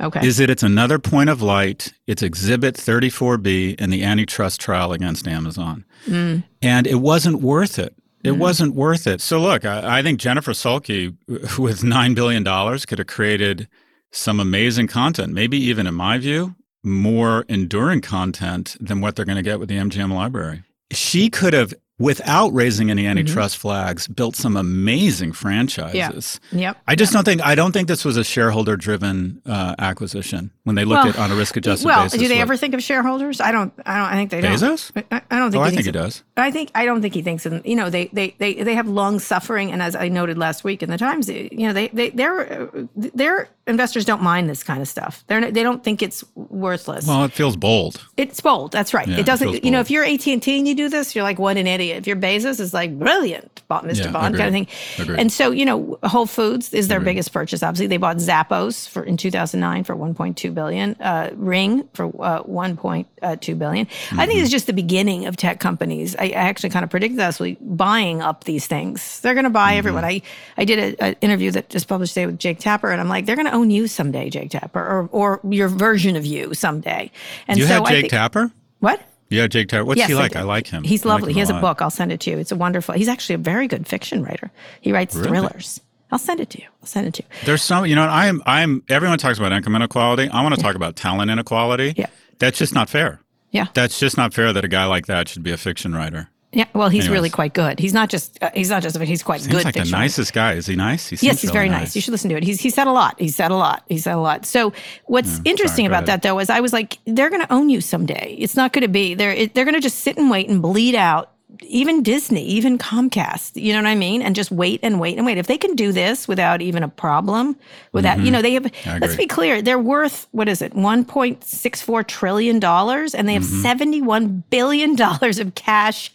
[0.00, 0.26] okay.
[0.26, 1.92] is that it's another point of light.
[2.06, 6.44] It's Exhibit 34B in the antitrust trial against Amazon, Mm.
[6.62, 7.94] and it wasn't worth it.
[8.24, 9.20] It wasn't worth it.
[9.20, 11.14] So look, I, I think Jennifer Salke
[11.58, 13.68] with nine billion dollars could have created
[14.10, 15.32] some amazing content.
[15.32, 19.68] Maybe even, in my view, more enduring content than what they're going to get with
[19.68, 20.62] the MGM library.
[20.90, 26.40] She could have, without raising any antitrust flags, built some amazing franchises.
[26.52, 26.58] Yeah.
[26.60, 26.76] yep.
[26.86, 30.76] I just don't think I don't think this was a shareholder driven uh, acquisition when
[30.76, 32.20] they looked Well, at on a risk adjusted Well, basis.
[32.20, 33.40] do they what- ever think of shareholders?
[33.40, 33.72] I don't.
[33.86, 34.06] I don't.
[34.12, 34.52] I think they don't.
[34.52, 34.92] Bezos?
[35.10, 35.60] I, I don't think.
[35.60, 36.22] Oh, I he think he does.
[36.36, 38.88] I think I don't think he thinks in you know they they they, they have
[38.88, 42.10] long suffering and as I noted last week in the Times you know they they
[42.10, 47.06] their their investors don't mind this kind of stuff they're they don't think it's worthless
[47.06, 48.00] Well, it feels bold.
[48.16, 50.40] it's bold that's right Yeah, it it doesn't feels you know if you're AT and
[50.42, 53.62] T and you do this you're like what an if you're Bezos it's like brilliant
[53.68, 54.04] bought Mr.
[54.04, 54.68] Yeah, Bond kind of thing
[55.02, 55.18] Agreed.
[55.20, 57.86] and so you know Whole Foods is their biggest purchase obviously.
[57.88, 60.94] They bought Zappos for in 2009 for 1.2 billion.
[61.00, 63.86] Uh, Ring for uh, 1.2 billion.
[63.86, 64.42] I think Mm-hmm.
[64.42, 66.14] it's just the beginning of tech companies.
[66.16, 69.20] I, I actually kind of predicted this week buying up these things.
[69.20, 69.78] They're going to buy Mm-hmm.
[69.78, 70.04] everyone.
[70.04, 70.22] I
[70.56, 73.36] I did an interview that just published today with Jake Tapper and I'm like they're
[73.36, 77.10] going to own you someday Jake Tapper or or your version of you someday.
[77.48, 78.50] And You so had I Jake think, Tapper?
[78.80, 79.84] what Yeah, Jake Tapper.
[79.84, 80.32] What's Yes, he like?
[80.32, 80.38] did.
[80.38, 80.84] I, like him.
[80.84, 81.32] He's I like lovely.
[81.32, 81.60] him he has a lot.
[81.62, 81.82] book.
[81.82, 82.38] I'll send it to you.
[82.38, 82.94] It's a wonderful.
[82.94, 84.50] He's actually a very good fiction writer.
[84.80, 85.28] He writes Really?
[85.28, 85.80] thrillers.
[86.12, 86.68] I'll send it to you.
[86.82, 87.28] I'll send it to you.
[87.44, 88.84] There's some, you know, I'm, I'm.
[88.88, 90.28] Everyone talks about income inequality.
[90.28, 91.94] I want to talk about talent inequality.
[91.96, 92.06] Yeah.
[92.38, 93.20] That's just not fair.
[93.50, 93.66] Yeah.
[93.74, 96.28] That's just not fair that a guy like that should be a fiction writer.
[96.56, 96.64] Yeah.
[96.72, 97.78] Well, he's really quite good.
[97.78, 98.42] He's not just.
[98.42, 98.98] Uh, he's not just.
[98.98, 99.64] But he's quite Seems good.
[99.66, 100.54] like the nicest guy.
[100.54, 101.06] Is he nice?
[101.08, 101.94] He seems Yes, he's really very nice.
[101.94, 102.42] You should listen to it.
[102.44, 103.20] He's he said a lot.
[103.20, 103.84] He said a lot.
[103.90, 104.46] He said a lot.
[104.46, 104.72] So
[105.04, 107.82] what's interesting go about that though is I was like, they're going to own you
[107.82, 108.36] someday.
[108.38, 110.62] It's not going to be they're it, they're going to just sit and wait and
[110.62, 111.30] bleed out
[111.62, 114.20] even Disney, even Comcast, you know what I mean?
[114.20, 115.38] And just wait and wait and wait.
[115.38, 117.56] If they can do this without even a problem,
[117.92, 118.26] without, Mm-hmm.
[118.26, 123.28] you know, they have, let's be clear, they're worth, what is it, $1.64 trillion, and
[123.28, 124.04] they have Mm-hmm.
[124.04, 126.12] $71 billion of cash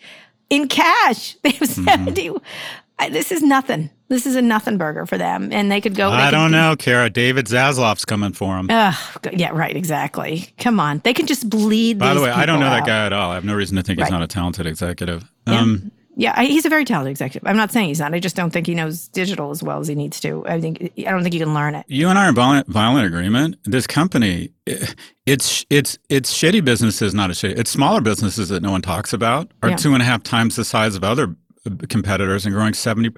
[0.51, 1.35] in cash.
[1.43, 1.83] They have Mm-hmm.
[2.05, 2.31] 70.
[2.99, 3.89] I- This is nothing.
[4.09, 5.49] This is a nothing burger for them.
[5.53, 6.09] And they could go.
[6.11, 7.09] I don't do- know, Kara.
[7.09, 8.67] David Zaslav's coming for them.
[8.69, 8.95] Ugh,
[9.33, 10.49] yeah, right, exactly.
[10.59, 10.99] Come on.
[11.05, 13.31] They can just bleed By the way, I don't know that guy at all.
[13.31, 15.23] I have no reason to think he's not a talented executive.
[15.47, 17.47] Um, Yeah, I, he's a very talented executive.
[17.47, 18.13] I'm not saying he's not.
[18.13, 20.45] I just don't think he knows digital as well as he needs to.
[20.45, 21.85] I think I don't think you can learn it.
[21.87, 23.57] You and I are in violent, violent agreement.
[23.63, 24.51] This company,
[25.25, 27.57] it's it's it's shitty businesses, not a shitty.
[27.57, 29.75] It's smaller businesses that no one talks about are Yeah.
[29.77, 33.09] two and a half times the size of other uh, competitors and growing seventy.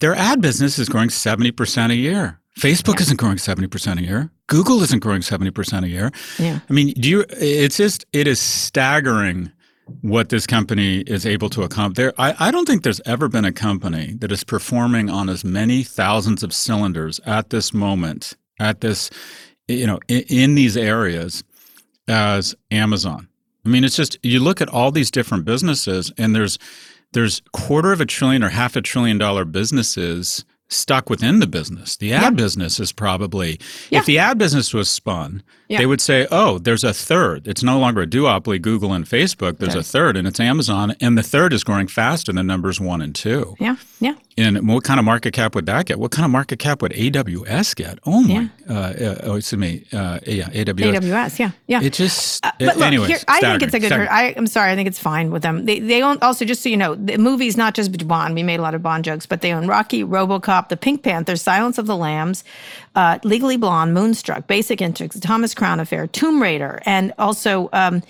[0.00, 2.40] Their ad business is growing seventy percent a year.
[2.58, 4.30] Facebook isn't growing seventy percent a year.
[4.48, 6.10] Google isn't growing seventy percent a year.
[6.38, 6.60] Yeah.
[6.68, 7.24] I mean, do you?
[7.30, 9.50] It's just it is staggering
[10.00, 11.96] what this company is able to accomplish.
[11.96, 15.44] There, I, I don't think there's ever been a company that is performing on as
[15.44, 19.10] many thousands of cylinders at this moment, at this,
[19.68, 21.44] you know, in, in these areas
[22.08, 23.28] as Amazon.
[23.64, 26.58] I mean, it's just you look at all these different businesses, and there's
[27.12, 31.96] there's quarter of a trillion or half a trillion dollar businesses stuck within the business.
[31.96, 32.30] The ad Yeah.
[32.30, 33.98] business is probably Yeah.
[34.00, 35.78] if the ad business was spun, Yeah.
[35.78, 37.46] they would say, "Oh, there's a third.
[37.46, 39.58] It's no longer a duopoly, Google and Facebook.
[39.58, 43.00] There's a third, and it's Amazon, and the third is growing faster than numbers one
[43.02, 43.54] and two.
[43.60, 43.76] Yeah.
[44.00, 44.14] Yeah.
[44.36, 45.98] And what kind of market cap would that get?
[46.00, 48.00] What kind of market cap would AWS get?
[48.04, 48.50] Oh my!
[48.68, 49.84] Uh, uh, oh, excuse me.
[49.92, 50.96] Uh, yeah, AWS.
[50.96, 51.38] AWS.
[51.38, 51.50] Yeah.
[51.68, 51.82] Yeah.
[51.82, 52.44] It just.
[52.44, 53.92] Uh, but look, anyways, here, I think it's a good.
[53.92, 55.66] I, I'm sorry, I think it's fine with them.
[55.66, 58.34] They they own also just so you know, the movie's not just Bond.
[58.34, 61.36] We made a lot of Bond jokes, but they own Rocky, RoboCop, The Pink Panther,
[61.36, 62.44] Silence of the Lambs,
[62.94, 67.68] uh, Legally Blonde, Moonstruck, Basic Instinct, Thomas Crown Affair, Tomb Raider, and also.
[67.72, 68.02] Um,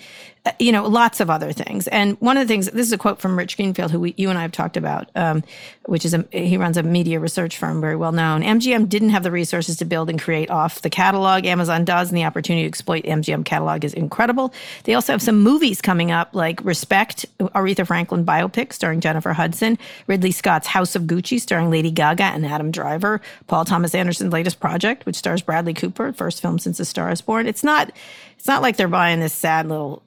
[0.59, 1.87] you know, lots of other things.
[1.87, 4.29] And one of the things, this is a quote from Rich Greenfield, who we, you
[4.29, 5.43] and I have talked about, um,
[5.85, 8.43] which is a, he runs a media research firm, very well known.
[8.43, 11.45] MGM didn't have the resources to build and create off the catalog.
[11.45, 14.53] Amazon does, and the opportunity to exploit MGM catalog is incredible.
[14.83, 19.79] They also have some movies coming up, like Respect, Aretha Franklin biopic starring Jennifer Hudson,
[20.05, 24.59] Ridley Scott's House of Gucci starring Lady Gaga and Adam Driver, Paul Thomas Anderson's latest
[24.59, 27.47] project, which stars Bradley Cooper, first film since The Star Is Born.
[27.47, 27.91] It's not,
[28.37, 30.03] it's not like they're buying this sad little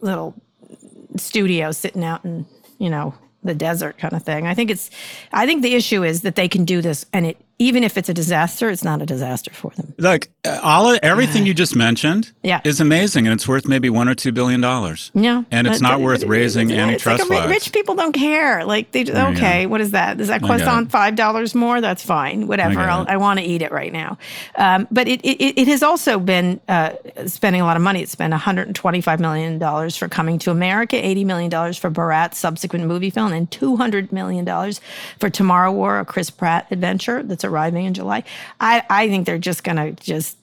[0.00, 0.34] little
[1.16, 2.46] studio sitting out in
[2.78, 4.46] you know the desert kind of thing.
[4.46, 4.90] I think it's
[5.32, 8.08] I think the issue is that they can do this and it even if it's
[8.08, 9.92] a disaster, it's not a disaster for them.
[9.98, 12.62] Look, uh, all everything you just mentioned Yeah.
[12.64, 15.10] is amazing, and it's worth maybe one or two billion dollars.
[15.14, 17.50] No, and it's not worth raising it's antitrust like a flags.
[17.50, 18.64] Rich people don't care.
[18.64, 20.16] Like they, you okay, what is that?
[20.16, 21.82] Does that cost on five dollars more?
[21.82, 22.46] That's fine.
[22.46, 22.80] Whatever.
[22.80, 23.04] I'll.
[23.06, 24.16] I want to eat it right now.
[24.56, 26.92] Um, but it, it it has also been uh,
[27.26, 28.00] spending a lot of money.
[28.00, 32.86] It's spent 125 million dollars for Coming to America, 80 million dollars for Borat's subsequent
[32.86, 34.80] movie film, and 200 million dollars
[35.18, 38.24] for Tomorrow War, a Chris Pratt adventure that's arriving in July.
[38.60, 40.36] I I think they're just gonna just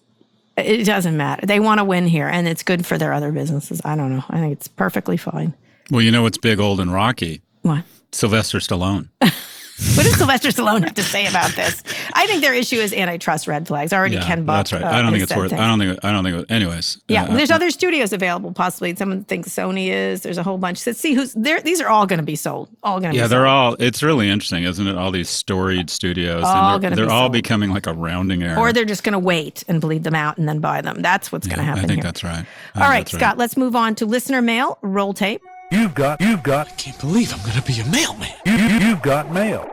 [0.57, 1.45] it doesn't matter.
[1.45, 3.79] They want to win here, and it's good for their other businesses.
[3.85, 4.23] I don't know.
[4.29, 5.53] I think it's perfectly fine.
[5.91, 7.41] Well, you know what's big, old, and rocky?
[7.61, 7.83] What?
[8.11, 9.09] Sylvester Stallone.
[9.95, 11.83] What does Sylvester Stallone have to say about this?
[12.13, 13.93] I think their issue is antitrust red flags.
[13.93, 14.57] Already Yeah, Ken Buck.
[14.57, 14.81] that's right.
[14.81, 15.51] uh, I don't think it's worth.
[15.51, 15.61] things.
[15.61, 16.03] I don't think.
[16.03, 16.49] I don't think.
[16.51, 16.99] Anyways.
[17.07, 18.51] Yeah, uh, there's other studios available.
[18.53, 20.21] Possibly, someone thinks Sony is.
[20.21, 20.85] There's a whole bunch.
[20.87, 21.61] Let's see who's there.
[21.61, 22.69] These are all going to be sold.
[22.81, 23.47] All going to Yeah, they're sold.
[23.47, 23.75] all.
[23.79, 24.95] It's really interesting, isn't it?
[24.97, 27.33] All these storied studios, All gonna they're, be they're all sold.
[27.33, 28.57] becoming like a rounding error.
[28.57, 31.03] Or they're just going to wait and bleed them out and then buy them.
[31.03, 32.03] That's what's going to happen I think here.
[32.03, 32.45] that's right.
[32.73, 33.37] I all right, Scott.
[33.37, 34.79] Let's move on to listener mail.
[34.81, 35.41] Roll tape.
[35.69, 38.31] You've got, you've got, Can't believe I'm gonna be a mailman.
[38.45, 39.69] you, you, you've got mail.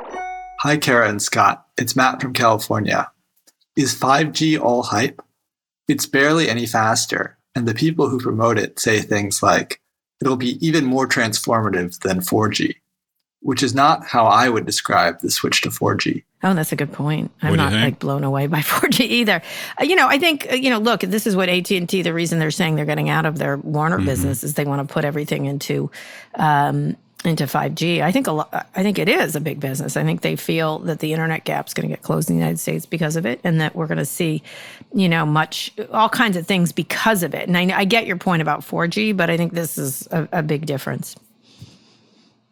[0.61, 1.67] Hi, Kara and Scott.
[1.79, 3.11] It's Matt from California.
[3.77, 5.23] Is 5G all hype?
[5.87, 9.81] It's barely any faster, and the people who promote it say things like,
[10.21, 12.75] it'll be even more transformative than 4G,
[13.41, 16.25] which is not how I would describe the switch to 4G.
[16.45, 17.31] Oh, that's a good point.
[17.43, 19.43] I'm What not like blown away by 4G either.
[19.81, 20.79] Uh, you know, I think uh, you know.
[20.79, 22.03] Look, this is what AT and T.
[22.03, 24.07] The reason they're saying they're getting out of their Warner Mm-hmm.
[24.07, 25.91] business is they want to put everything into
[26.35, 28.03] um, into 5G.
[28.03, 28.69] I think a lot.
[28.77, 29.97] I think it is a big business.
[29.97, 32.41] I think they feel that the internet gap is going to get closed in the
[32.41, 34.43] United States because of it, and that we're going to see,
[34.93, 37.49] you know, much all kinds of things because of it.
[37.49, 40.43] And I, I get your point about 4G, but I think this is a, a
[40.43, 41.17] big difference.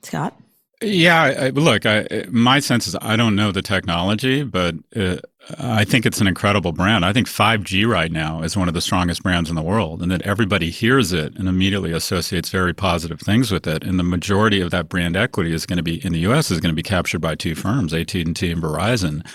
[0.03, 0.35] Scott.
[0.83, 5.17] Yeah, I, look, I, my sense is I don't know the technology, but uh,
[5.59, 7.05] I think it's an incredible brand.
[7.05, 10.11] I think 5G right now is one of the strongest brands in the world, and
[10.11, 13.85] that everybody hears it and immediately associates very positive things with it.
[13.85, 16.51] And the majority of that brand equity is going to be in the U.S.
[16.51, 19.27] is going to be captured by two firms, AT&T and Verizon,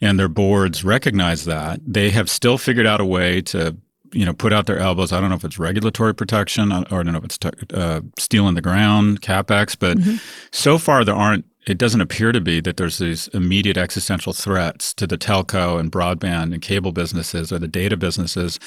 [0.00, 1.80] and their boards recognize that.
[1.86, 3.76] They have still figured out a way to
[4.14, 5.12] you know put out their elbows.
[5.12, 7.38] I don't know if it's regulatory protection or I don't know if it's
[7.74, 10.16] uh, steel in the ground, capex, but mm-hmm.
[10.52, 11.44] so far there aren't.
[11.66, 15.90] It doesn't appear to be that there's these immediate existential threats to the telco and
[15.90, 18.60] broadband and cable businesses or the data businesses.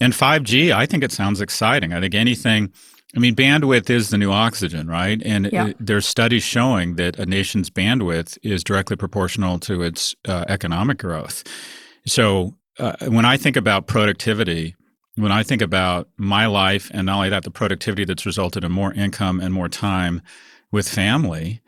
[0.00, 1.92] And 5G, I think it sounds exciting.
[1.92, 2.72] I think anything.
[3.14, 5.20] I mean, bandwidth is the new oxygen, right?
[5.22, 5.66] And yeah.
[5.66, 10.96] it, there's studies showing that a nation's bandwidth is directly proportional to its uh, economic
[10.98, 11.44] growth.
[12.06, 14.74] So uh, when I think about productivity,
[15.22, 18.72] when I think about my life and not only that, the productivity that's resulted in
[18.72, 20.22] more income and more time
[20.70, 21.60] with family,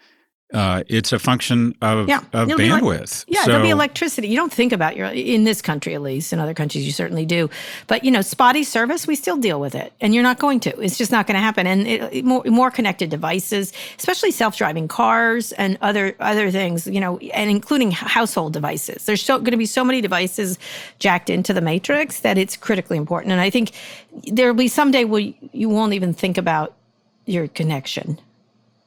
[0.52, 3.26] uh, it's a function of, yeah, of bandwidth.
[3.26, 4.28] Like, yeah, so, there'll be electricity.
[4.28, 6.32] You don't think about your in this country at least.
[6.32, 7.48] In other countries, you certainly do.
[7.86, 10.80] But you know, spotty service, we still deal with it, and you're not going to.
[10.80, 11.66] It's just not going to happen.
[11.66, 16.86] And it, more, more connected devices, especially self-driving cars and other other things.
[16.86, 19.06] You know, and including household devices.
[19.06, 20.58] There's so, going to be so many devices
[20.98, 23.32] jacked into the matrix that it's critically important.
[23.32, 23.72] And I think
[24.26, 26.74] there'll be someday where you won't even think about
[27.24, 28.18] your connection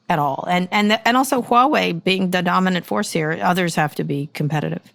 [0.08, 0.44] at all.
[0.48, 4.92] And and and also Huawei being the dominant force here, others have to be competitive.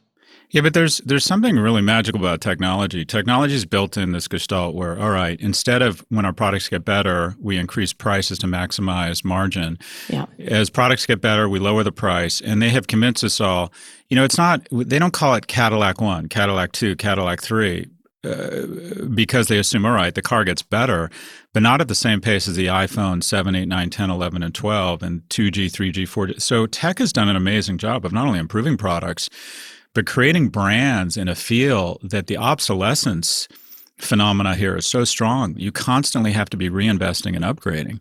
[0.51, 3.05] Yeah, but there's there's something really magical about technology.
[3.05, 6.83] Technology is built in this gestalt where, all right, instead of when our products get
[6.83, 9.79] better, we increase prices to maximize margin.
[10.09, 10.25] Yeah.
[10.39, 13.71] As products get better, we lower the price, and they have convinced us all.
[14.09, 14.67] You know, it's not.
[14.71, 17.87] They don't call it Cadillac One, Cadillac Two, Cadillac Three.
[18.21, 21.09] Because they assume, all right, the car gets better,
[21.53, 24.53] but not at the same pace as the iPhone 7, 8, 9, 10, 11, and
[24.53, 26.41] 12, and 2G, 3G, 4G.
[26.41, 29.27] So tech has done an amazing job of not only improving products,
[29.93, 33.47] but creating brands in a field that the obsolescence
[33.97, 35.55] phenomena here is so strong.
[35.57, 37.99] You constantly have to be reinvesting and upgrading.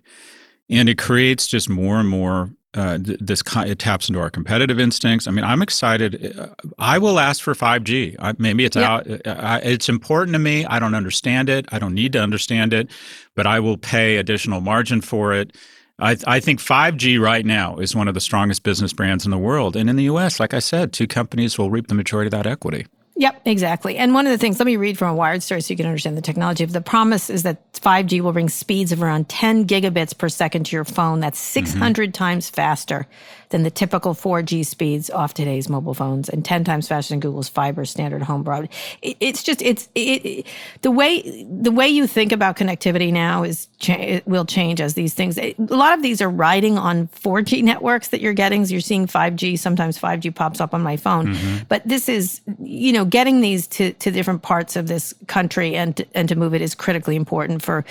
[0.69, 5.27] And it creates just more and more uh, this it taps into our competitive instincts.
[5.27, 6.55] I mean, I'm excited.
[6.79, 8.17] I will ask for 5G.
[8.19, 9.11] I, maybe it's out.
[9.11, 10.65] Uh, I, it's important to me.
[10.67, 11.67] I don't understand it.
[11.73, 12.91] I don't need to understand it,
[13.35, 15.57] but I will pay additional margin for it.
[15.99, 19.39] I, I, think 5G right now is one of the strongest business brands in the
[19.39, 19.77] world.
[19.77, 22.47] And in the US, like I said, two companies will reap the majority of that
[22.47, 22.87] equity.
[23.21, 23.99] Yep, exactly.
[23.99, 25.85] And one of the things, let me read from a Wired story so you can
[25.85, 26.65] understand the technology.
[26.65, 30.65] Of the promise is that 5G will bring speeds of around 10 gigabits per second
[30.65, 31.21] to your phone.
[31.21, 32.13] That's 600 mm-hmm.
[32.13, 33.07] times faster
[33.51, 37.49] than the typical 4G speeds off today's mobile phones and 10 times faster than Google's
[37.49, 38.69] fiber standard home broad.
[39.03, 40.47] It, it's just it's it, it,
[40.83, 45.15] the way the way you think about connectivity now is cha- will change as these
[45.15, 45.39] things.
[45.39, 48.65] A lot of these are riding on 4G networks that you're getting.
[48.65, 49.59] So you're seeing 5G.
[49.59, 51.65] Sometimes 5G pops up on my phone, mm-hmm.
[51.69, 56.07] but this is you know getting these to to different parts of this country and
[56.15, 57.85] and to move it is critically important for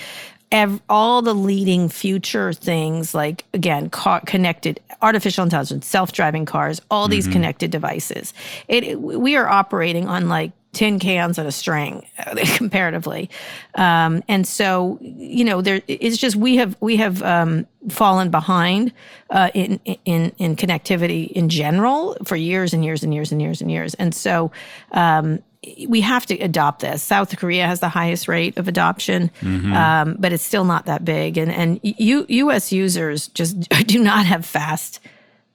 [0.52, 7.08] ev- all the leading future things like again car- connected artificial intelligence self-driving cars all
[7.08, 7.34] these mm-hmm.
[7.34, 8.34] connected devices.
[8.68, 12.06] It, it, we are operating on like tin cans on a string
[12.56, 13.28] comparatively.
[13.74, 18.92] Um, and so you know there it's just we have we have um, fallen behind
[19.30, 23.60] uh, in in in connectivity in general for years and years and years and years
[23.60, 23.94] and years.
[23.94, 24.52] And so
[24.92, 25.40] um,
[25.86, 27.02] we have to adopt this.
[27.02, 29.72] South Korea has the highest rate of adoption, mm-hmm.
[29.72, 31.36] um, but it's still not that big.
[31.36, 32.72] And and U, U.S.
[32.72, 35.00] users just do not have fast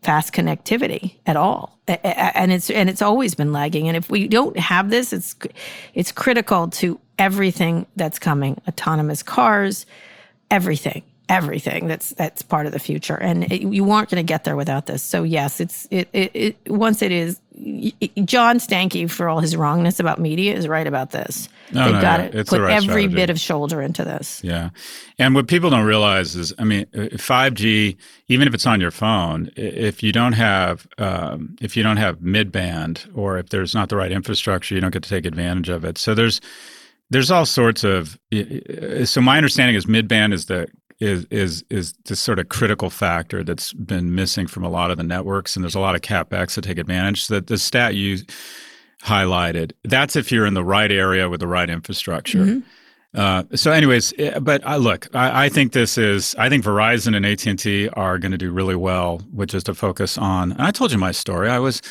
[0.03, 3.88] fast connectivity at all, and it's and it's always been lagging.
[3.88, 5.36] And if we don't have this, it's
[5.95, 9.88] it's critical to everything that's coming: autonomous cars,
[10.51, 13.15] everything everything that's that's part of the future.
[13.15, 15.01] And it, you aren't going to get there without this.
[15.01, 17.39] So yes it's it, it, it once it is
[18.26, 21.47] John Stankey for all his wrongness about media is right about this.
[21.71, 23.15] No, they've no, got to put right every strategy.
[23.15, 24.41] bit of shoulder into this.
[24.43, 24.71] Yeah.
[25.17, 27.97] And what people don't realize is i mean 5g uh,
[28.28, 32.21] even if it's on your phone if you don't have um, if you don't have
[32.21, 35.84] mid-band or if there's not the right infrastructure you don't get to take advantage of
[35.86, 35.97] it.
[35.97, 36.41] So there's
[37.09, 38.17] there's all sorts of
[39.05, 40.67] so my understanding is mid-band is the
[41.00, 44.98] is is is this sort of critical factor that's been missing from a lot of
[44.98, 47.28] the networks, and there's a lot of capex to take advantage.
[47.28, 48.20] That the stat you
[49.04, 52.39] highlighted, that's if you're in the right area with the right infrastructure.
[52.39, 52.60] Mm-hmm.
[53.20, 56.36] Uh, so, anyways, eh, but I, look, I, I, think this is.
[56.38, 59.70] I think Verizon and AT and T are going to do really well with just
[59.70, 60.52] a focus on.
[60.52, 61.50] And I told you my story.
[61.50, 61.82] I was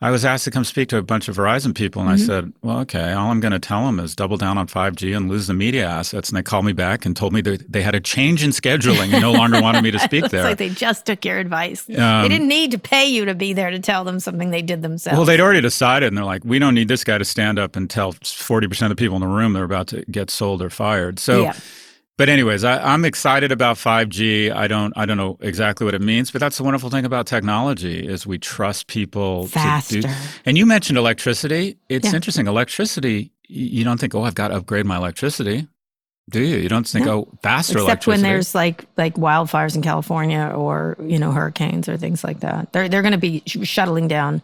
[0.00, 2.22] I was asked to come speak to a bunch of Verizon people, and mm-hmm.
[2.22, 3.12] I said, "Well, okay.
[3.12, 5.86] All I'm going to tell them is double down on 5G and lose the media
[5.86, 8.50] assets." And they called me back and told me that they had a change in
[8.50, 10.42] scheduling and no longer wanted me to speak there.
[10.42, 11.88] it's like they just took your advice.
[11.90, 14.62] Um, they didn't need to pay you to be there to tell them something they
[14.62, 15.16] did themselves.
[15.16, 17.74] Well, they'd already decided, and they're like, "We don't need this guy to stand up
[17.74, 20.62] and tell 40 percent of the people in the room they're about to get sold
[20.62, 21.42] or fired." So.
[21.42, 21.56] Yeah.
[22.18, 24.54] But anyways, I, am excited about 5G.
[24.54, 27.26] I don't I don't know exactly what it means, but that's the wonderful thing about
[27.26, 30.02] technology is we trust people faster.
[30.02, 30.14] to do.
[30.44, 31.78] And you mentioned electricity.
[31.88, 32.16] It's yeah.
[32.16, 32.46] interesting.
[32.46, 35.66] Electricity you don't think, oh, I've got to upgrade my electricity.
[36.28, 36.58] Do you?
[36.58, 37.20] You don't think, no.
[37.20, 41.96] oh, faster Except when there's like like wildfires in California or you know hurricanes or
[41.96, 42.72] things like that.
[42.72, 44.42] They're they're going to be shuttling down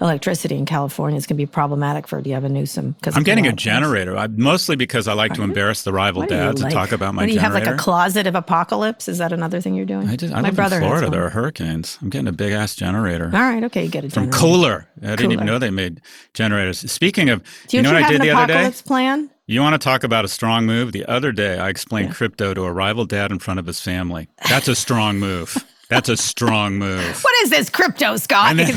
[0.00, 1.18] electricity in California.
[1.18, 2.92] It's going to be problematic for Gavin Newsom.
[2.92, 6.56] Because I'm getting a generator, I, mostly because I like to embarrass the rival dad
[6.56, 6.72] to like?
[6.72, 7.22] talk about my.
[7.22, 7.64] What, do you generator.
[7.64, 9.06] have like a closet of apocalypse?
[9.06, 10.08] Is that another thing you're doing?
[10.08, 11.10] I just I my brother in Florida.
[11.10, 11.98] There are hurricanes.
[12.00, 13.26] I'm getting a big ass generator.
[13.26, 14.88] All right, okay, you get it from Kohler.
[15.02, 15.32] I didn't Cooler.
[15.34, 16.00] even know they made
[16.32, 16.90] generators.
[16.90, 18.72] Speaking of, do you, you know what I did the other day?
[18.84, 19.30] Plan?
[19.48, 20.90] You want to talk about a strong move?
[20.90, 22.14] The other day, I explained yeah.
[22.14, 24.28] crypto to a rival dad in front of his family.
[24.48, 25.56] That's a strong move.
[25.88, 27.22] That's a strong move.
[27.22, 28.50] What is this crypto, Scott?
[28.50, 28.68] And then,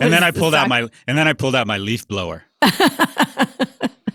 [0.00, 2.42] and then I pulled out my and then I pulled out my leaf blower.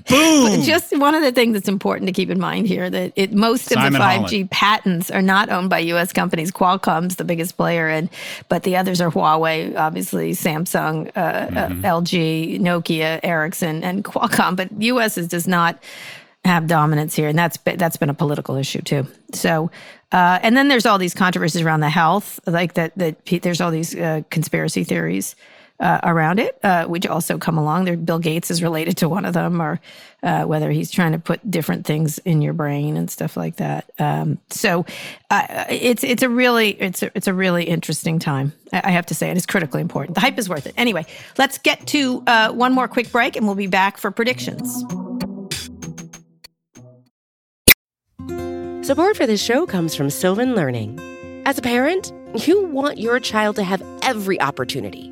[0.07, 0.61] Boom!
[0.61, 3.71] Just one of the things that's important to keep in mind here that it, most
[3.71, 4.51] of Simon the 5G Holland.
[4.51, 6.13] patents are not owned by U.S.
[6.13, 6.51] companies.
[6.51, 8.09] Qualcomm's the biggest player, and
[8.47, 11.85] but the others are Huawei, obviously Samsung, uh, uh mm-hmm.
[11.85, 14.55] uh, LG, Nokia, Ericsson, and Qualcomm.
[14.55, 15.17] But U.S.
[15.17, 15.81] is, does not
[16.43, 19.07] have dominance here, and that's been, that's been a political issue too.
[19.33, 19.71] So,
[20.11, 22.95] uh, and then there's all these controversies around the health, like that.
[22.97, 25.35] That there's all these uh, conspiracy theories
[25.79, 27.85] uh, around it, uh, which also come along.
[27.85, 29.79] There, Bill Gates is related to one of them, or
[30.23, 33.89] uh, whether he's trying to put different things in your brain and stuff like that.
[33.99, 34.85] Um, so
[35.29, 38.53] uh, it's it's a really it's a, it's a really interesting time.
[38.71, 40.15] I have to say and it is critically important.
[40.15, 40.73] The hype is worth it.
[40.77, 41.05] Anyway,
[41.37, 44.83] let's get to uh, one more quick break, and we'll be back for predictions.
[48.85, 50.99] Support for this show comes from Sylvan Learning.
[51.45, 52.13] As a parent,
[52.47, 55.11] you want your child to have every opportunity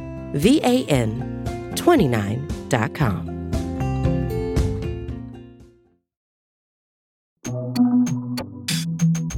[0.33, 3.31] VAN29.com.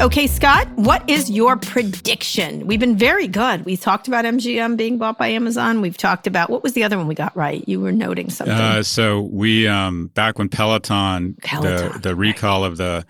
[0.04, 2.68] Okay, Scott, what is your prediction?
[2.68, 3.64] We've been very good.
[3.64, 5.80] We talked about MGM being bought by Amazon.
[5.80, 7.64] We've talked about what was the other one we got right?
[7.70, 8.54] You were noting something.
[8.54, 12.68] Uh, so we um, back when Peloton, Peloton the, the recall right.
[12.68, 13.06] of the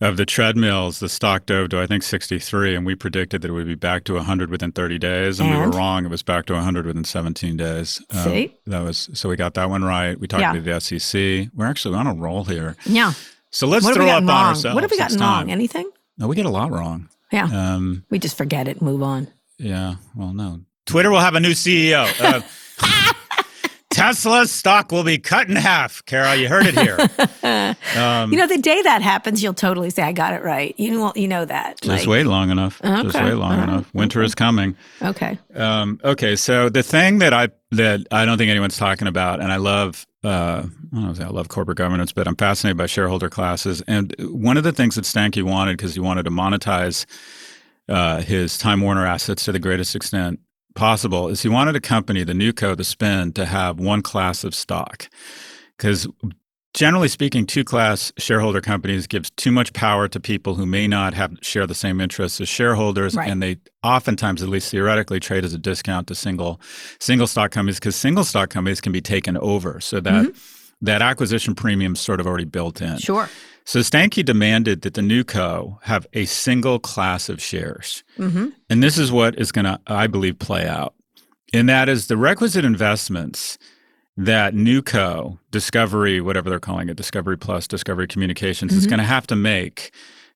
[0.00, 3.52] of the treadmills, the stock dove to I think 63, and we predicted that it
[3.52, 5.58] would be back to 100 within 30 days, and, and?
[5.58, 6.04] we were wrong.
[6.04, 8.02] It was back to 100 within 17 days.
[8.10, 10.18] Um, See, um, that was so we got that one right.
[10.18, 10.52] We talked yeah.
[10.52, 11.50] to the SEC.
[11.54, 12.76] We're actually on a roll here.
[12.86, 13.12] Yeah.
[13.50, 14.30] So let's throw up wrong?
[14.30, 14.74] on ourselves.
[14.74, 15.50] What have we gotten wrong?
[15.50, 15.90] Anything?
[16.16, 17.08] No, we get a lot wrong.
[17.32, 17.44] Yeah.
[17.44, 19.28] Um, we just forget it and move on.
[19.58, 19.96] Yeah.
[20.14, 20.60] Well, no.
[20.86, 22.08] Twitter will have a new CEO.
[22.20, 22.40] Uh,
[24.00, 26.04] Tesla's stock will be cut in half.
[26.06, 26.34] Carol.
[26.34, 26.98] you heard it here.
[27.96, 30.92] Um, you know, the day that happens, you'll totally say, "I got it right." You
[30.92, 31.80] know, you know that.
[31.80, 32.80] Just like, wait long enough.
[32.84, 33.02] Okay.
[33.02, 33.92] Just wait long enough.
[33.92, 34.26] Winter okay.
[34.26, 34.76] is coming.
[35.02, 35.38] Okay.
[35.54, 36.36] Um, okay.
[36.36, 40.06] So the thing that I that I don't think anyone's talking about, and I love.
[40.22, 43.80] Uh, I don't know, I love corporate governance, but I'm fascinated by shareholder classes.
[43.86, 47.06] And one of the things that Stankey wanted, because he wanted to monetize
[47.88, 50.38] uh, his Time Warner assets to the greatest extent
[50.74, 54.54] possible is he wanted a company, the NewCo, the spin, to have one class of
[54.54, 55.08] stock.
[55.76, 56.06] Because
[56.74, 61.14] generally speaking, two class shareholder companies gives too much power to people who may not
[61.14, 63.28] have share the same interests as shareholders, right.
[63.28, 66.60] and they oftentimes, at least theoretically, trade as a discount to single
[67.00, 70.59] single stock companies because single stock companies can be taken over, so that mm-hmm.
[70.80, 72.98] That acquisition premium is sort of already built in.
[72.98, 73.28] Sure.
[73.64, 78.02] So Stankey demanded that the new co have a single class of shares.
[78.18, 78.48] Mm-hmm.
[78.68, 80.94] And this is what is going to, I believe, play out.
[81.52, 83.58] And that is the requisite investments
[84.16, 88.78] that NewCo, Discovery, whatever they're calling it, Discovery Plus, Discovery Communications, mm-hmm.
[88.78, 89.92] is going to have to make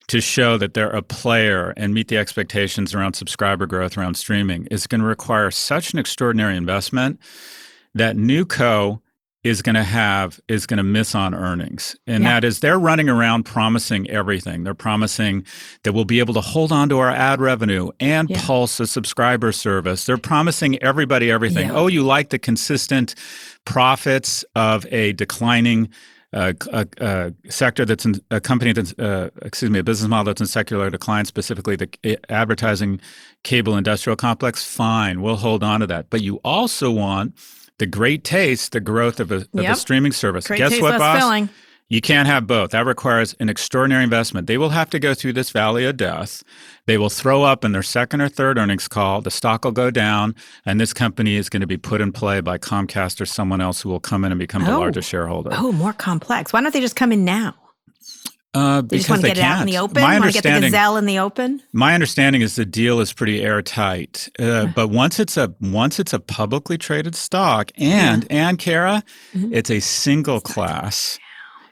[0.08, 4.66] to show that they're a player and meet the expectations around subscriber growth around streaming
[4.66, 7.18] is going to require such an extraordinary investment
[7.94, 9.00] that NewCo
[9.44, 12.34] is going to have is going to miss on earnings and yeah.
[12.34, 15.44] that is they're running around promising everything they're promising
[15.84, 18.42] that we'll be able to hold on to our ad revenue and yeah.
[18.44, 21.74] pulse a subscriber service they're promising everybody everything yeah.
[21.74, 23.14] oh you like the consistent
[23.64, 25.88] profits of a declining
[26.32, 30.24] a, a, a sector that's in a company that's uh, excuse me a business model
[30.24, 33.00] that's in secular decline, specifically the advertising
[33.44, 34.64] cable industrial complex.
[34.64, 36.10] Fine, we'll hold on to that.
[36.10, 37.34] But you also want
[37.78, 39.72] the great taste, the growth of a, of Yep.
[39.72, 40.46] a streaming service.
[40.46, 41.18] Great Guess taste, what, boss?
[41.18, 41.48] filling.
[41.90, 42.70] You can't have both.
[42.70, 44.46] That requires an extraordinary investment.
[44.46, 46.42] They will have to go through this valley of death.
[46.86, 49.20] They will throw up in their second or third earnings call.
[49.20, 52.40] The stock will go down, and this company is going to be put in play
[52.40, 54.78] by Comcast or someone else who will come in and become the Oh.
[54.80, 55.50] largest shareholder.
[55.52, 56.52] Oh, more complex.
[56.54, 57.54] Why don't they just come in now?
[58.54, 60.02] Uh, They just because want to get it out in the open.
[60.02, 61.62] My Want to get the understanding, gazelle in the open.
[61.72, 64.28] my understanding is the deal is pretty airtight.
[64.38, 69.02] Uh, but once it's a once it's a publicly traded stock, and and Kara,
[69.34, 69.52] Mm-hmm.
[69.54, 71.18] it's a single class.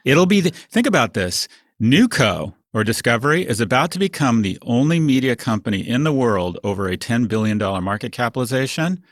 [0.05, 1.47] It'll be the, think about this.
[1.80, 6.89] Newco or Discovery is about to become the only media company in the world over
[6.89, 9.03] a ten billion dollar market capitalization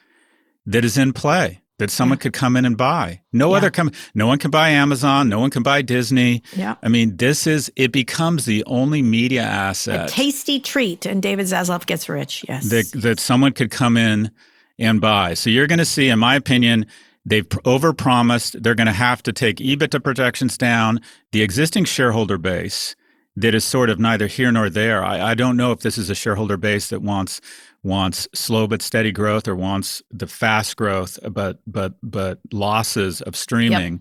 [0.66, 1.60] that is in play.
[1.80, 3.20] That someone could come in and buy.
[3.32, 3.56] No Yeah.
[3.56, 5.28] other com- no one can buy Amazon.
[5.28, 6.42] No one can buy Disney.
[6.54, 6.76] Yeah.
[6.82, 11.46] I mean, this is it becomes the only media asset A tasty treat, and David
[11.46, 12.44] Zaslav gets rich.
[12.48, 12.70] Yes.
[12.70, 14.30] that that someone could come in
[14.78, 15.34] and buy.
[15.34, 16.86] So you're going to see, in my opinion,
[17.26, 18.62] they've pr- overpromised.
[18.62, 21.00] They're going to have to take EBITDA projections down.
[21.32, 22.96] The existing shareholder base
[23.36, 25.04] that is sort of neither here nor there.
[25.04, 27.40] I, I don't know if this is a shareholder base that wants
[27.82, 33.34] wants slow but steady growth or wants the fast growth, but but but losses of
[33.36, 34.00] streaming.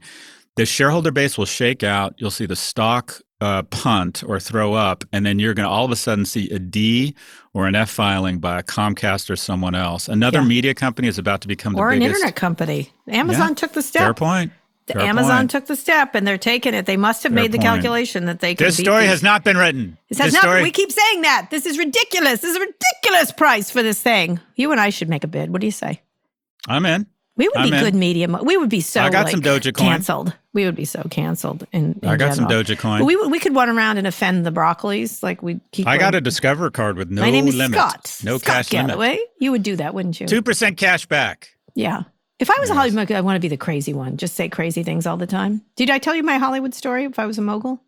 [0.55, 2.15] The shareholder base will shake out.
[2.17, 5.85] You'll see the stock uh, punt or throw up, and then you're going to all
[5.85, 7.15] of a sudden see a D
[7.53, 10.09] or an F filing by a Comcast or someone else.
[10.09, 10.45] Another Yeah.
[10.47, 12.17] media company is about to become the or an biggest.
[12.17, 12.91] internet company.
[13.07, 13.53] Amazon Yeah.
[13.55, 14.51] took the step Fair point.
[14.93, 15.51] The Fair Amazon point.
[15.51, 16.85] took the step, and they're taking it.
[16.85, 17.67] They must have Fair made the point.
[17.67, 18.65] calculation that they can.
[18.67, 19.97] This story these- has not been written.
[20.09, 20.41] This has This not.
[20.43, 21.47] story- We keep saying that.
[21.51, 22.41] This is ridiculous.
[22.41, 24.39] This is a ridiculous price for this thing.
[24.55, 25.51] You and I should make a bid.
[25.51, 26.01] What do you say?
[26.67, 27.05] I'm in.
[27.37, 27.83] We would I'm be in.
[27.83, 28.27] good media.
[28.27, 29.01] mo- We would be so.
[29.01, 29.77] I got like, some Dogecoin.
[29.77, 30.33] canceled.
[30.51, 31.65] We would be so canceled.
[31.71, 32.63] In, in I got some general.
[32.65, 32.97] Dogecoin.
[32.99, 35.87] But we would- we could run around and offend the broccolis like we keep.
[35.87, 37.79] I got a Discover card with no My name is limit.
[37.79, 38.17] Scott.
[38.25, 39.07] No Scott cash Galloway.
[39.11, 39.21] limit.
[39.39, 40.27] You would do that, wouldn't you?
[40.27, 41.49] Two percent cash back.
[41.75, 42.03] Yeah.
[42.39, 44.17] If I was a Hollywood mogul, I want to be the crazy one.
[44.17, 45.61] Just say crazy things all the time.
[45.75, 47.03] Did I tell you my Hollywood story?
[47.05, 47.81] If I was a mogul,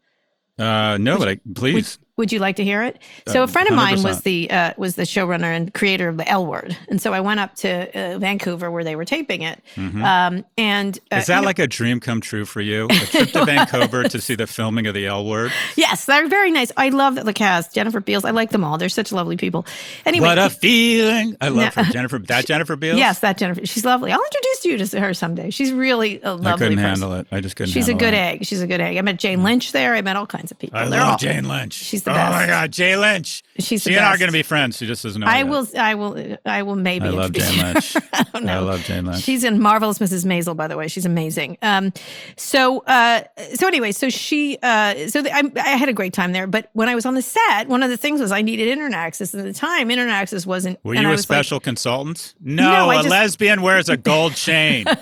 [0.59, 1.97] Uh, no, but I, please.
[2.17, 2.99] would you like to hear it?
[3.27, 6.17] So Uh, a friend of mine was the uh, was the showrunner and creator of
[6.17, 9.41] the L Word, and so I went up to uh, Vancouver where they were taping
[9.41, 9.59] it.
[9.77, 11.17] Um, and uh, Mm-hmm.
[11.19, 12.85] Is that you know- like a dream come true for you?
[12.91, 15.51] A trip to Vancouver to see the filming of the L Word?
[15.77, 16.71] yes, they're very nice.
[16.77, 17.73] I love the cast.
[17.73, 18.77] Jennifer Beals, I like them all.
[18.77, 19.65] They're such lovely people.
[20.05, 21.37] Anyway, What a feeling!
[21.41, 21.83] I love No.
[21.83, 21.91] her.
[21.91, 22.19] Jennifer.
[22.19, 22.99] That Jennifer Beals.
[22.99, 23.65] yes, that Jennifer.
[23.65, 24.11] She's lovely.
[24.11, 24.19] I'll
[24.65, 25.49] introduce you to her someday.
[25.49, 26.47] She's really a lovely.
[26.47, 26.87] I couldn't person.
[26.89, 27.27] handle it.
[27.31, 27.71] I just couldn't.
[27.71, 28.17] She's a good it.
[28.17, 28.45] egg.
[28.45, 28.97] She's a good egg.
[28.97, 29.43] I met Jane mm.
[29.43, 29.93] Lynch there.
[29.93, 30.77] I met all kinds of people.
[30.77, 31.73] I They're love all- Jane Lynch.
[31.73, 32.31] She's the oh best.
[32.31, 33.43] my God, Jane Lynch.
[33.61, 34.77] She's she and I are going to be friends.
[34.77, 35.27] She just doesn't know.
[35.27, 35.47] I yet.
[35.47, 35.67] will.
[35.77, 36.37] I will.
[36.45, 37.05] I will maybe.
[37.07, 37.57] I love Jane.
[37.73, 37.95] Lynch.
[38.13, 39.21] I I love Jane Lynch.
[39.23, 40.25] She's in Marvelous Mrs.
[40.25, 40.87] Maisel, by the way.
[40.87, 41.57] She's amazing.
[41.61, 41.93] Um,
[42.37, 43.23] so, uh,
[43.55, 46.47] so anyway, so she, uh, so the, I, I had a great time there.
[46.47, 48.97] But when I was on the set, one of the things was I needed internet
[48.99, 49.33] access.
[49.33, 50.83] At the time, internet access wasn't.
[50.83, 52.33] Were you a was like- special consultant?
[52.41, 54.85] No, No, a just- lesbian wears a gold chain.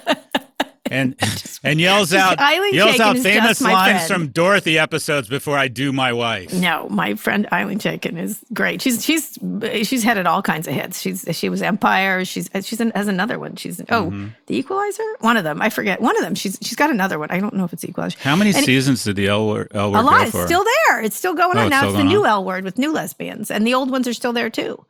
[0.92, 1.16] And
[1.64, 4.08] and yells out Ilene yells Chaiken out famous lines friend.
[4.08, 6.54] from Dorothy episodes before I do my wife.
[6.54, 8.82] No, my friend Ilene Chaiken is great.
[8.82, 9.38] She's she's
[9.88, 11.00] she's headed all kinds of hits.
[11.02, 12.26] She's she was Empire.
[12.26, 13.56] She's she's an, has another one.
[13.56, 14.28] She's oh Mm-hmm.
[14.48, 15.04] the Equalizer.
[15.20, 15.62] One of them.
[15.62, 16.02] I forget.
[16.02, 16.36] One of them.
[16.36, 17.30] She's she's got another one.
[17.32, 18.18] I don't know if it's Equalizer.
[18.22, 20.28] How many And- seasons did the L word, L word A lot.
[20.28, 21.02] It's still there.
[21.02, 21.88] It's still going Oh, on it's now.
[21.90, 22.30] It's the new on.
[22.30, 24.84] L word with new lesbians, and the old ones are still there too.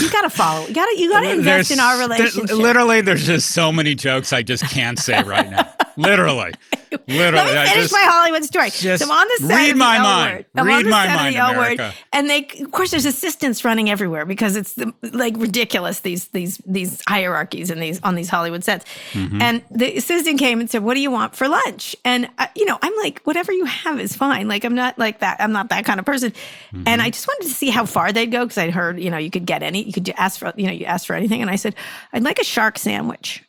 [0.00, 0.66] You got to follow.
[0.66, 2.56] You got to you got to invest in our relationship.
[2.56, 5.72] literally, there's just so many jokes I just can't say right now.
[5.96, 6.52] Literally,
[6.90, 7.06] literally.
[7.08, 8.70] Let me I finish just- my Hollywood story.
[8.70, 10.36] just so I'm on the set read of the my mind.
[10.36, 10.46] Word.
[10.56, 13.04] I'm Read on the my set mind, of the Word, and they, of course, there's
[13.06, 18.14] assistants running everywhere because it's the, like ridiculous these these these hierarchies and these on
[18.14, 18.84] these Hollywood sets.
[19.12, 19.42] Mm-hmm.
[19.42, 22.64] And the assistant came and said, "What do you want for lunch?" And I, you
[22.64, 25.40] know, I'm like, "Whatever you have is fine." Like I'm not like that.
[25.40, 26.30] I'm not that kind of person.
[26.32, 26.84] Mm-hmm.
[26.86, 29.18] And I just wanted to see how far they'd go because I'd heard, you know,
[29.18, 31.40] you could get any, you could ask for, you know, you ask for anything.
[31.42, 31.74] And I said,
[32.12, 33.42] "I'd like a shark sandwich."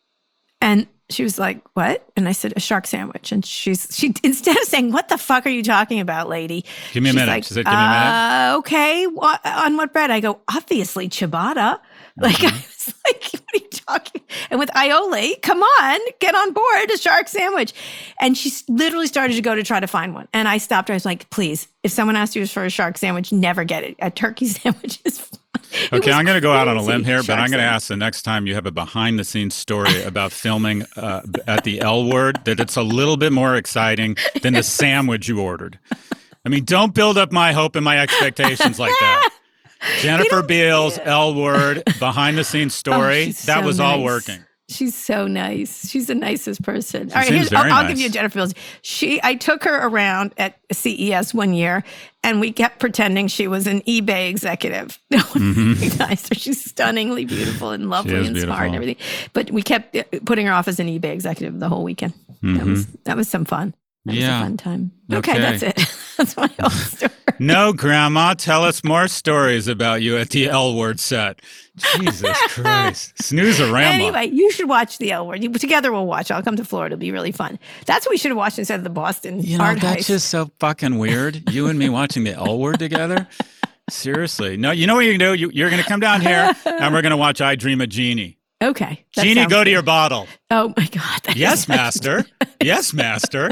[0.61, 4.57] And she was like, "What?" And I said, "A shark sandwich." And she's she instead
[4.57, 7.27] of saying, "What the fuck are you talking about, lady?" Give me a minute.
[7.27, 10.11] Like, She said, "Give me a minute." Uh, okay, on what bread?
[10.11, 11.79] I go, obviously ciabatta.
[12.17, 12.45] Like Mm-hmm.
[12.47, 16.91] I was like, "What are you talking?" And with aioli, come on, get on board
[16.93, 17.73] a shark sandwich.
[18.19, 20.27] And she literally started to go to try to find one.
[20.33, 20.93] And I stopped her.
[20.93, 23.95] I was like, "Please, if someone asks you for a shark sandwich, never get it.
[23.99, 27.03] A turkey sandwich is." Fine." It Okay, I'm going to go out on a limb
[27.03, 29.53] here, but I'm going to ask the next time you have a behind the scenes
[29.53, 34.17] story about filming uh, at the L word that it's a little bit more exciting
[34.41, 35.79] than the sandwich you ordered.
[36.45, 39.29] I mean, don't build up my hope and my expectations like that.
[39.99, 43.23] Jennifer Beals, L word, behind the scenes story.
[43.23, 44.43] Oh, that so was all working.
[44.67, 45.87] She's so nice.
[45.89, 47.09] She's the nicest person.
[47.09, 47.89] She All right, here's, I'll, I'll nice.
[47.89, 48.55] give you Jennifer Beals.
[48.81, 51.83] She, I took her around at CES one year,
[52.23, 54.97] and we kept pretending she was an eBay executive.
[55.11, 55.99] No, Mhm.
[55.99, 56.27] nice.
[56.33, 58.97] She's stunningly beautiful and lovely and smart and everything.
[59.33, 62.13] But we kept uh, putting her off as an eBay executive the whole weekend.
[62.41, 63.75] That was that was some fun.
[64.05, 64.39] That was Yeah.
[64.39, 64.91] a fun time.
[65.13, 65.39] Okay, Okay.
[65.39, 65.94] that's it.
[66.17, 67.11] that's my whole story.
[67.39, 71.41] No, Grandma, tell us more stories about you at the L Word set.
[71.97, 73.21] Jesus Christ.
[73.21, 74.07] Snooze a ramble.
[74.07, 75.43] Anyway, you should watch the L Word.
[75.43, 76.31] You- Together we'll watch.
[76.31, 76.93] I'll come to Florida.
[76.93, 77.59] It'll be really fun.
[77.85, 80.07] That's what we should have watched instead of the Boston You know, that's heist.
[80.07, 81.51] just so fucking weird.
[81.51, 83.27] You and me watching the L Word together.
[83.89, 84.57] Seriously.
[84.57, 85.33] No, you know what you can do?
[85.33, 87.89] You, you're going to come down here and we're going to watch I Dream of
[87.89, 88.37] Jeannie.
[88.63, 89.03] okay.
[89.11, 90.27] Genie, go to your bottle.
[90.49, 91.21] Oh my God.
[91.35, 92.25] Yes, master.
[92.63, 93.51] Yes, master.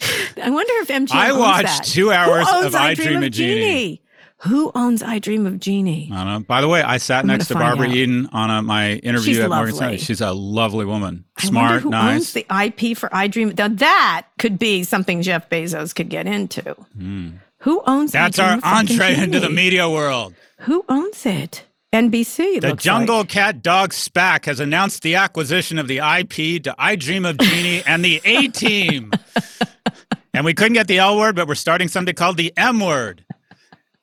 [0.42, 1.84] I wonder if MGM I owns watched that.
[1.84, 4.02] two hours of I Dream of Jeannie.
[4.42, 6.08] Who owns I Dream of Jeannie?
[6.12, 6.40] I don't know.
[6.46, 7.94] By the way, I sat I'm next to Barbara out.
[7.94, 9.74] Eden on a, my interview She's at Morgan.
[9.74, 9.98] Stanley.
[9.98, 11.24] She's a lovely woman.
[11.38, 12.14] Smart, who nice.
[12.14, 13.52] owns the IP for I Dream.
[13.58, 16.62] Now that could be something Jeff Bezos could get into.
[16.96, 17.30] Hmm.
[17.62, 18.14] Who owns?
[18.14, 18.20] I.
[18.20, 20.34] That's our entree into the media world.
[20.60, 21.64] Who owns it?
[21.92, 22.60] NBC.
[22.60, 23.28] The Jungle like.
[23.28, 27.82] Cat Dog SPAC has announced the acquisition of the IP to I Dream of Jeannie
[27.86, 29.10] and the A Team.
[30.34, 33.24] and we couldn't get the L word, but we're starting something called the M word.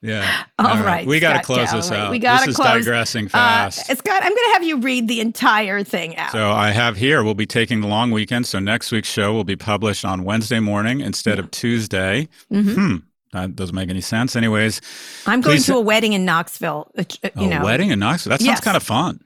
[0.02, 0.44] Yeah.
[0.60, 2.12] All right, We got to close this out.
[2.12, 2.58] We got to close.
[2.58, 3.86] this is digressing Uh, fast.
[3.88, 6.32] Scott, I'm going to have you read the entire thing out.
[6.32, 8.46] So I have here, we'll be taking the long weekend.
[8.46, 12.28] So next week's show will be published on Wednesday morning instead of Tuesday.
[12.54, 12.74] Mhm.
[12.76, 12.96] Hmm.
[13.36, 14.36] That doesn't make any sense.
[14.36, 14.82] Anyways,
[15.26, 16.92] I'm going to a wedding in Knoxville.
[16.98, 18.32] uh, uh, You a know, wedding in Knoxville.
[18.32, 18.60] That sounds Yes.
[18.62, 19.22] kind of fun.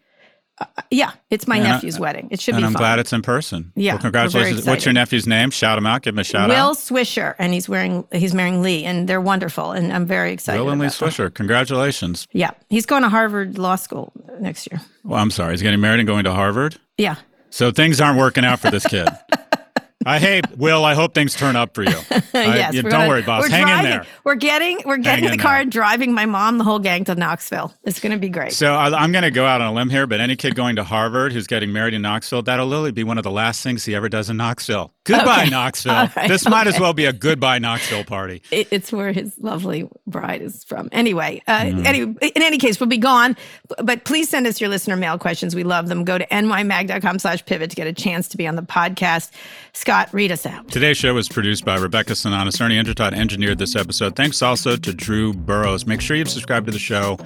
[0.91, 2.27] Yeah, it's my And I- nephew's wedding.
[2.31, 2.81] It should and be I'm fun.
[2.81, 3.71] glad it's in person.
[3.77, 4.65] Yeah, Well, congratulations.
[4.65, 5.51] What's your nephew's name?
[5.51, 6.01] Shout him out.
[6.01, 6.67] Give him a shout Will out.
[6.69, 10.61] Will Swisher, and he's wearing he's marrying Lee, and they're wonderful, and I'm very excited.
[10.61, 11.09] Will and Lee them.
[11.09, 11.33] Swisher.
[11.33, 12.27] Congratulations.
[12.33, 14.81] Yeah, he's going to Harvard Law School next year.
[15.05, 15.53] Well, I'm sorry.
[15.53, 16.75] He's getting married and going to Harvard.
[16.97, 17.15] Yeah,
[17.51, 19.07] So things aren't working out for this kid.
[20.05, 20.85] I hate Will.
[20.85, 21.89] I hope things turn up for you.
[22.11, 22.73] I- yes.
[22.73, 23.47] you- don't gonna- worry, boss.
[23.47, 24.07] Hang driving, in there.
[24.23, 27.15] We're getting we're getting Hang the car and driving my mom the whole gang to
[27.15, 27.73] Knoxville.
[27.83, 28.53] It's going to be great.
[28.53, 30.77] So I, I'm going to go out on a limb here, but any kid going
[30.77, 33.85] to Harvard who's getting married in Knoxville, that'll literally be one of the last things
[33.85, 34.93] he ever does in Knoxville.
[35.17, 35.49] Goodbye, Okay.
[35.49, 35.93] Knoxville.
[36.15, 38.41] Right, this might as well be a goodbye Knoxville party.
[38.51, 40.89] It, it's where his lovely bride is from.
[40.91, 41.85] Anyway, uh, Mm-hmm.
[41.85, 43.35] anyway, in any case, we'll be gone.
[43.83, 45.55] But please send us your listener mail questions.
[45.55, 46.03] We love them.
[46.05, 49.31] Go to nymag.com slash pivot to get a chance to be on the podcast.
[49.73, 50.69] Scott, read us out.
[50.69, 52.59] Today's show was produced by Rebecca Sananes.
[52.61, 54.15] Ernie Indradat engineered this episode.
[54.15, 55.85] Thanks also to Drew Burrows.
[55.85, 57.17] Make sure you've subscribed to the show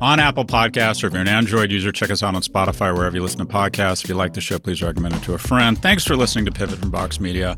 [0.00, 3.16] on Apple Podcasts, or if you're an Android user, check us out on Spotify, wherever
[3.16, 4.02] you listen to podcasts.
[4.04, 5.80] If you like the show, please recommend it to a friend.
[5.80, 7.56] Thanks for listening to Pivot from Vox Media.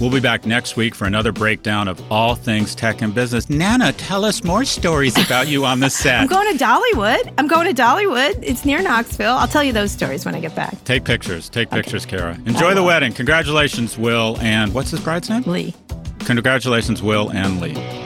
[0.00, 3.48] We'll be back next week for another breakdown of all things tech and business.
[3.48, 6.20] Nana, tell us more stories about you on the set.
[6.20, 7.32] I'm going to Dollywood.
[7.38, 8.38] I'm going to Dollywood.
[8.42, 9.32] It's near Knoxville.
[9.32, 10.84] I'll tell you those stories when I get back.
[10.84, 11.48] Take pictures.
[11.48, 12.38] Take pictures, Kara.
[12.44, 13.12] Enjoy the wedding.
[13.14, 15.42] Congratulations, Will and what's his bride's name?
[15.44, 15.74] Lee.
[16.20, 18.05] Congratulations, Will and Lee.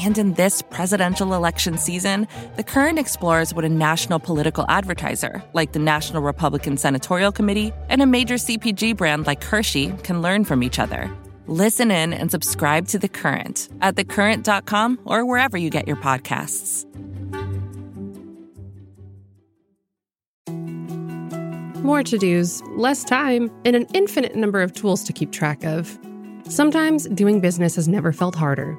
[0.00, 2.26] And in this presidential election season,
[2.56, 8.02] The Current explores what a national political advertiser, like the National Republican Senatorial Committee, and
[8.02, 11.10] a major CPG brand like Hershey can learn from each other.
[11.46, 16.86] Listen in and subscribe to The Current at thecurrent.com or wherever you get your podcasts.
[21.82, 25.98] More to dos, less time, and an infinite number of tools to keep track of.
[26.48, 28.78] Sometimes doing business has never felt harder,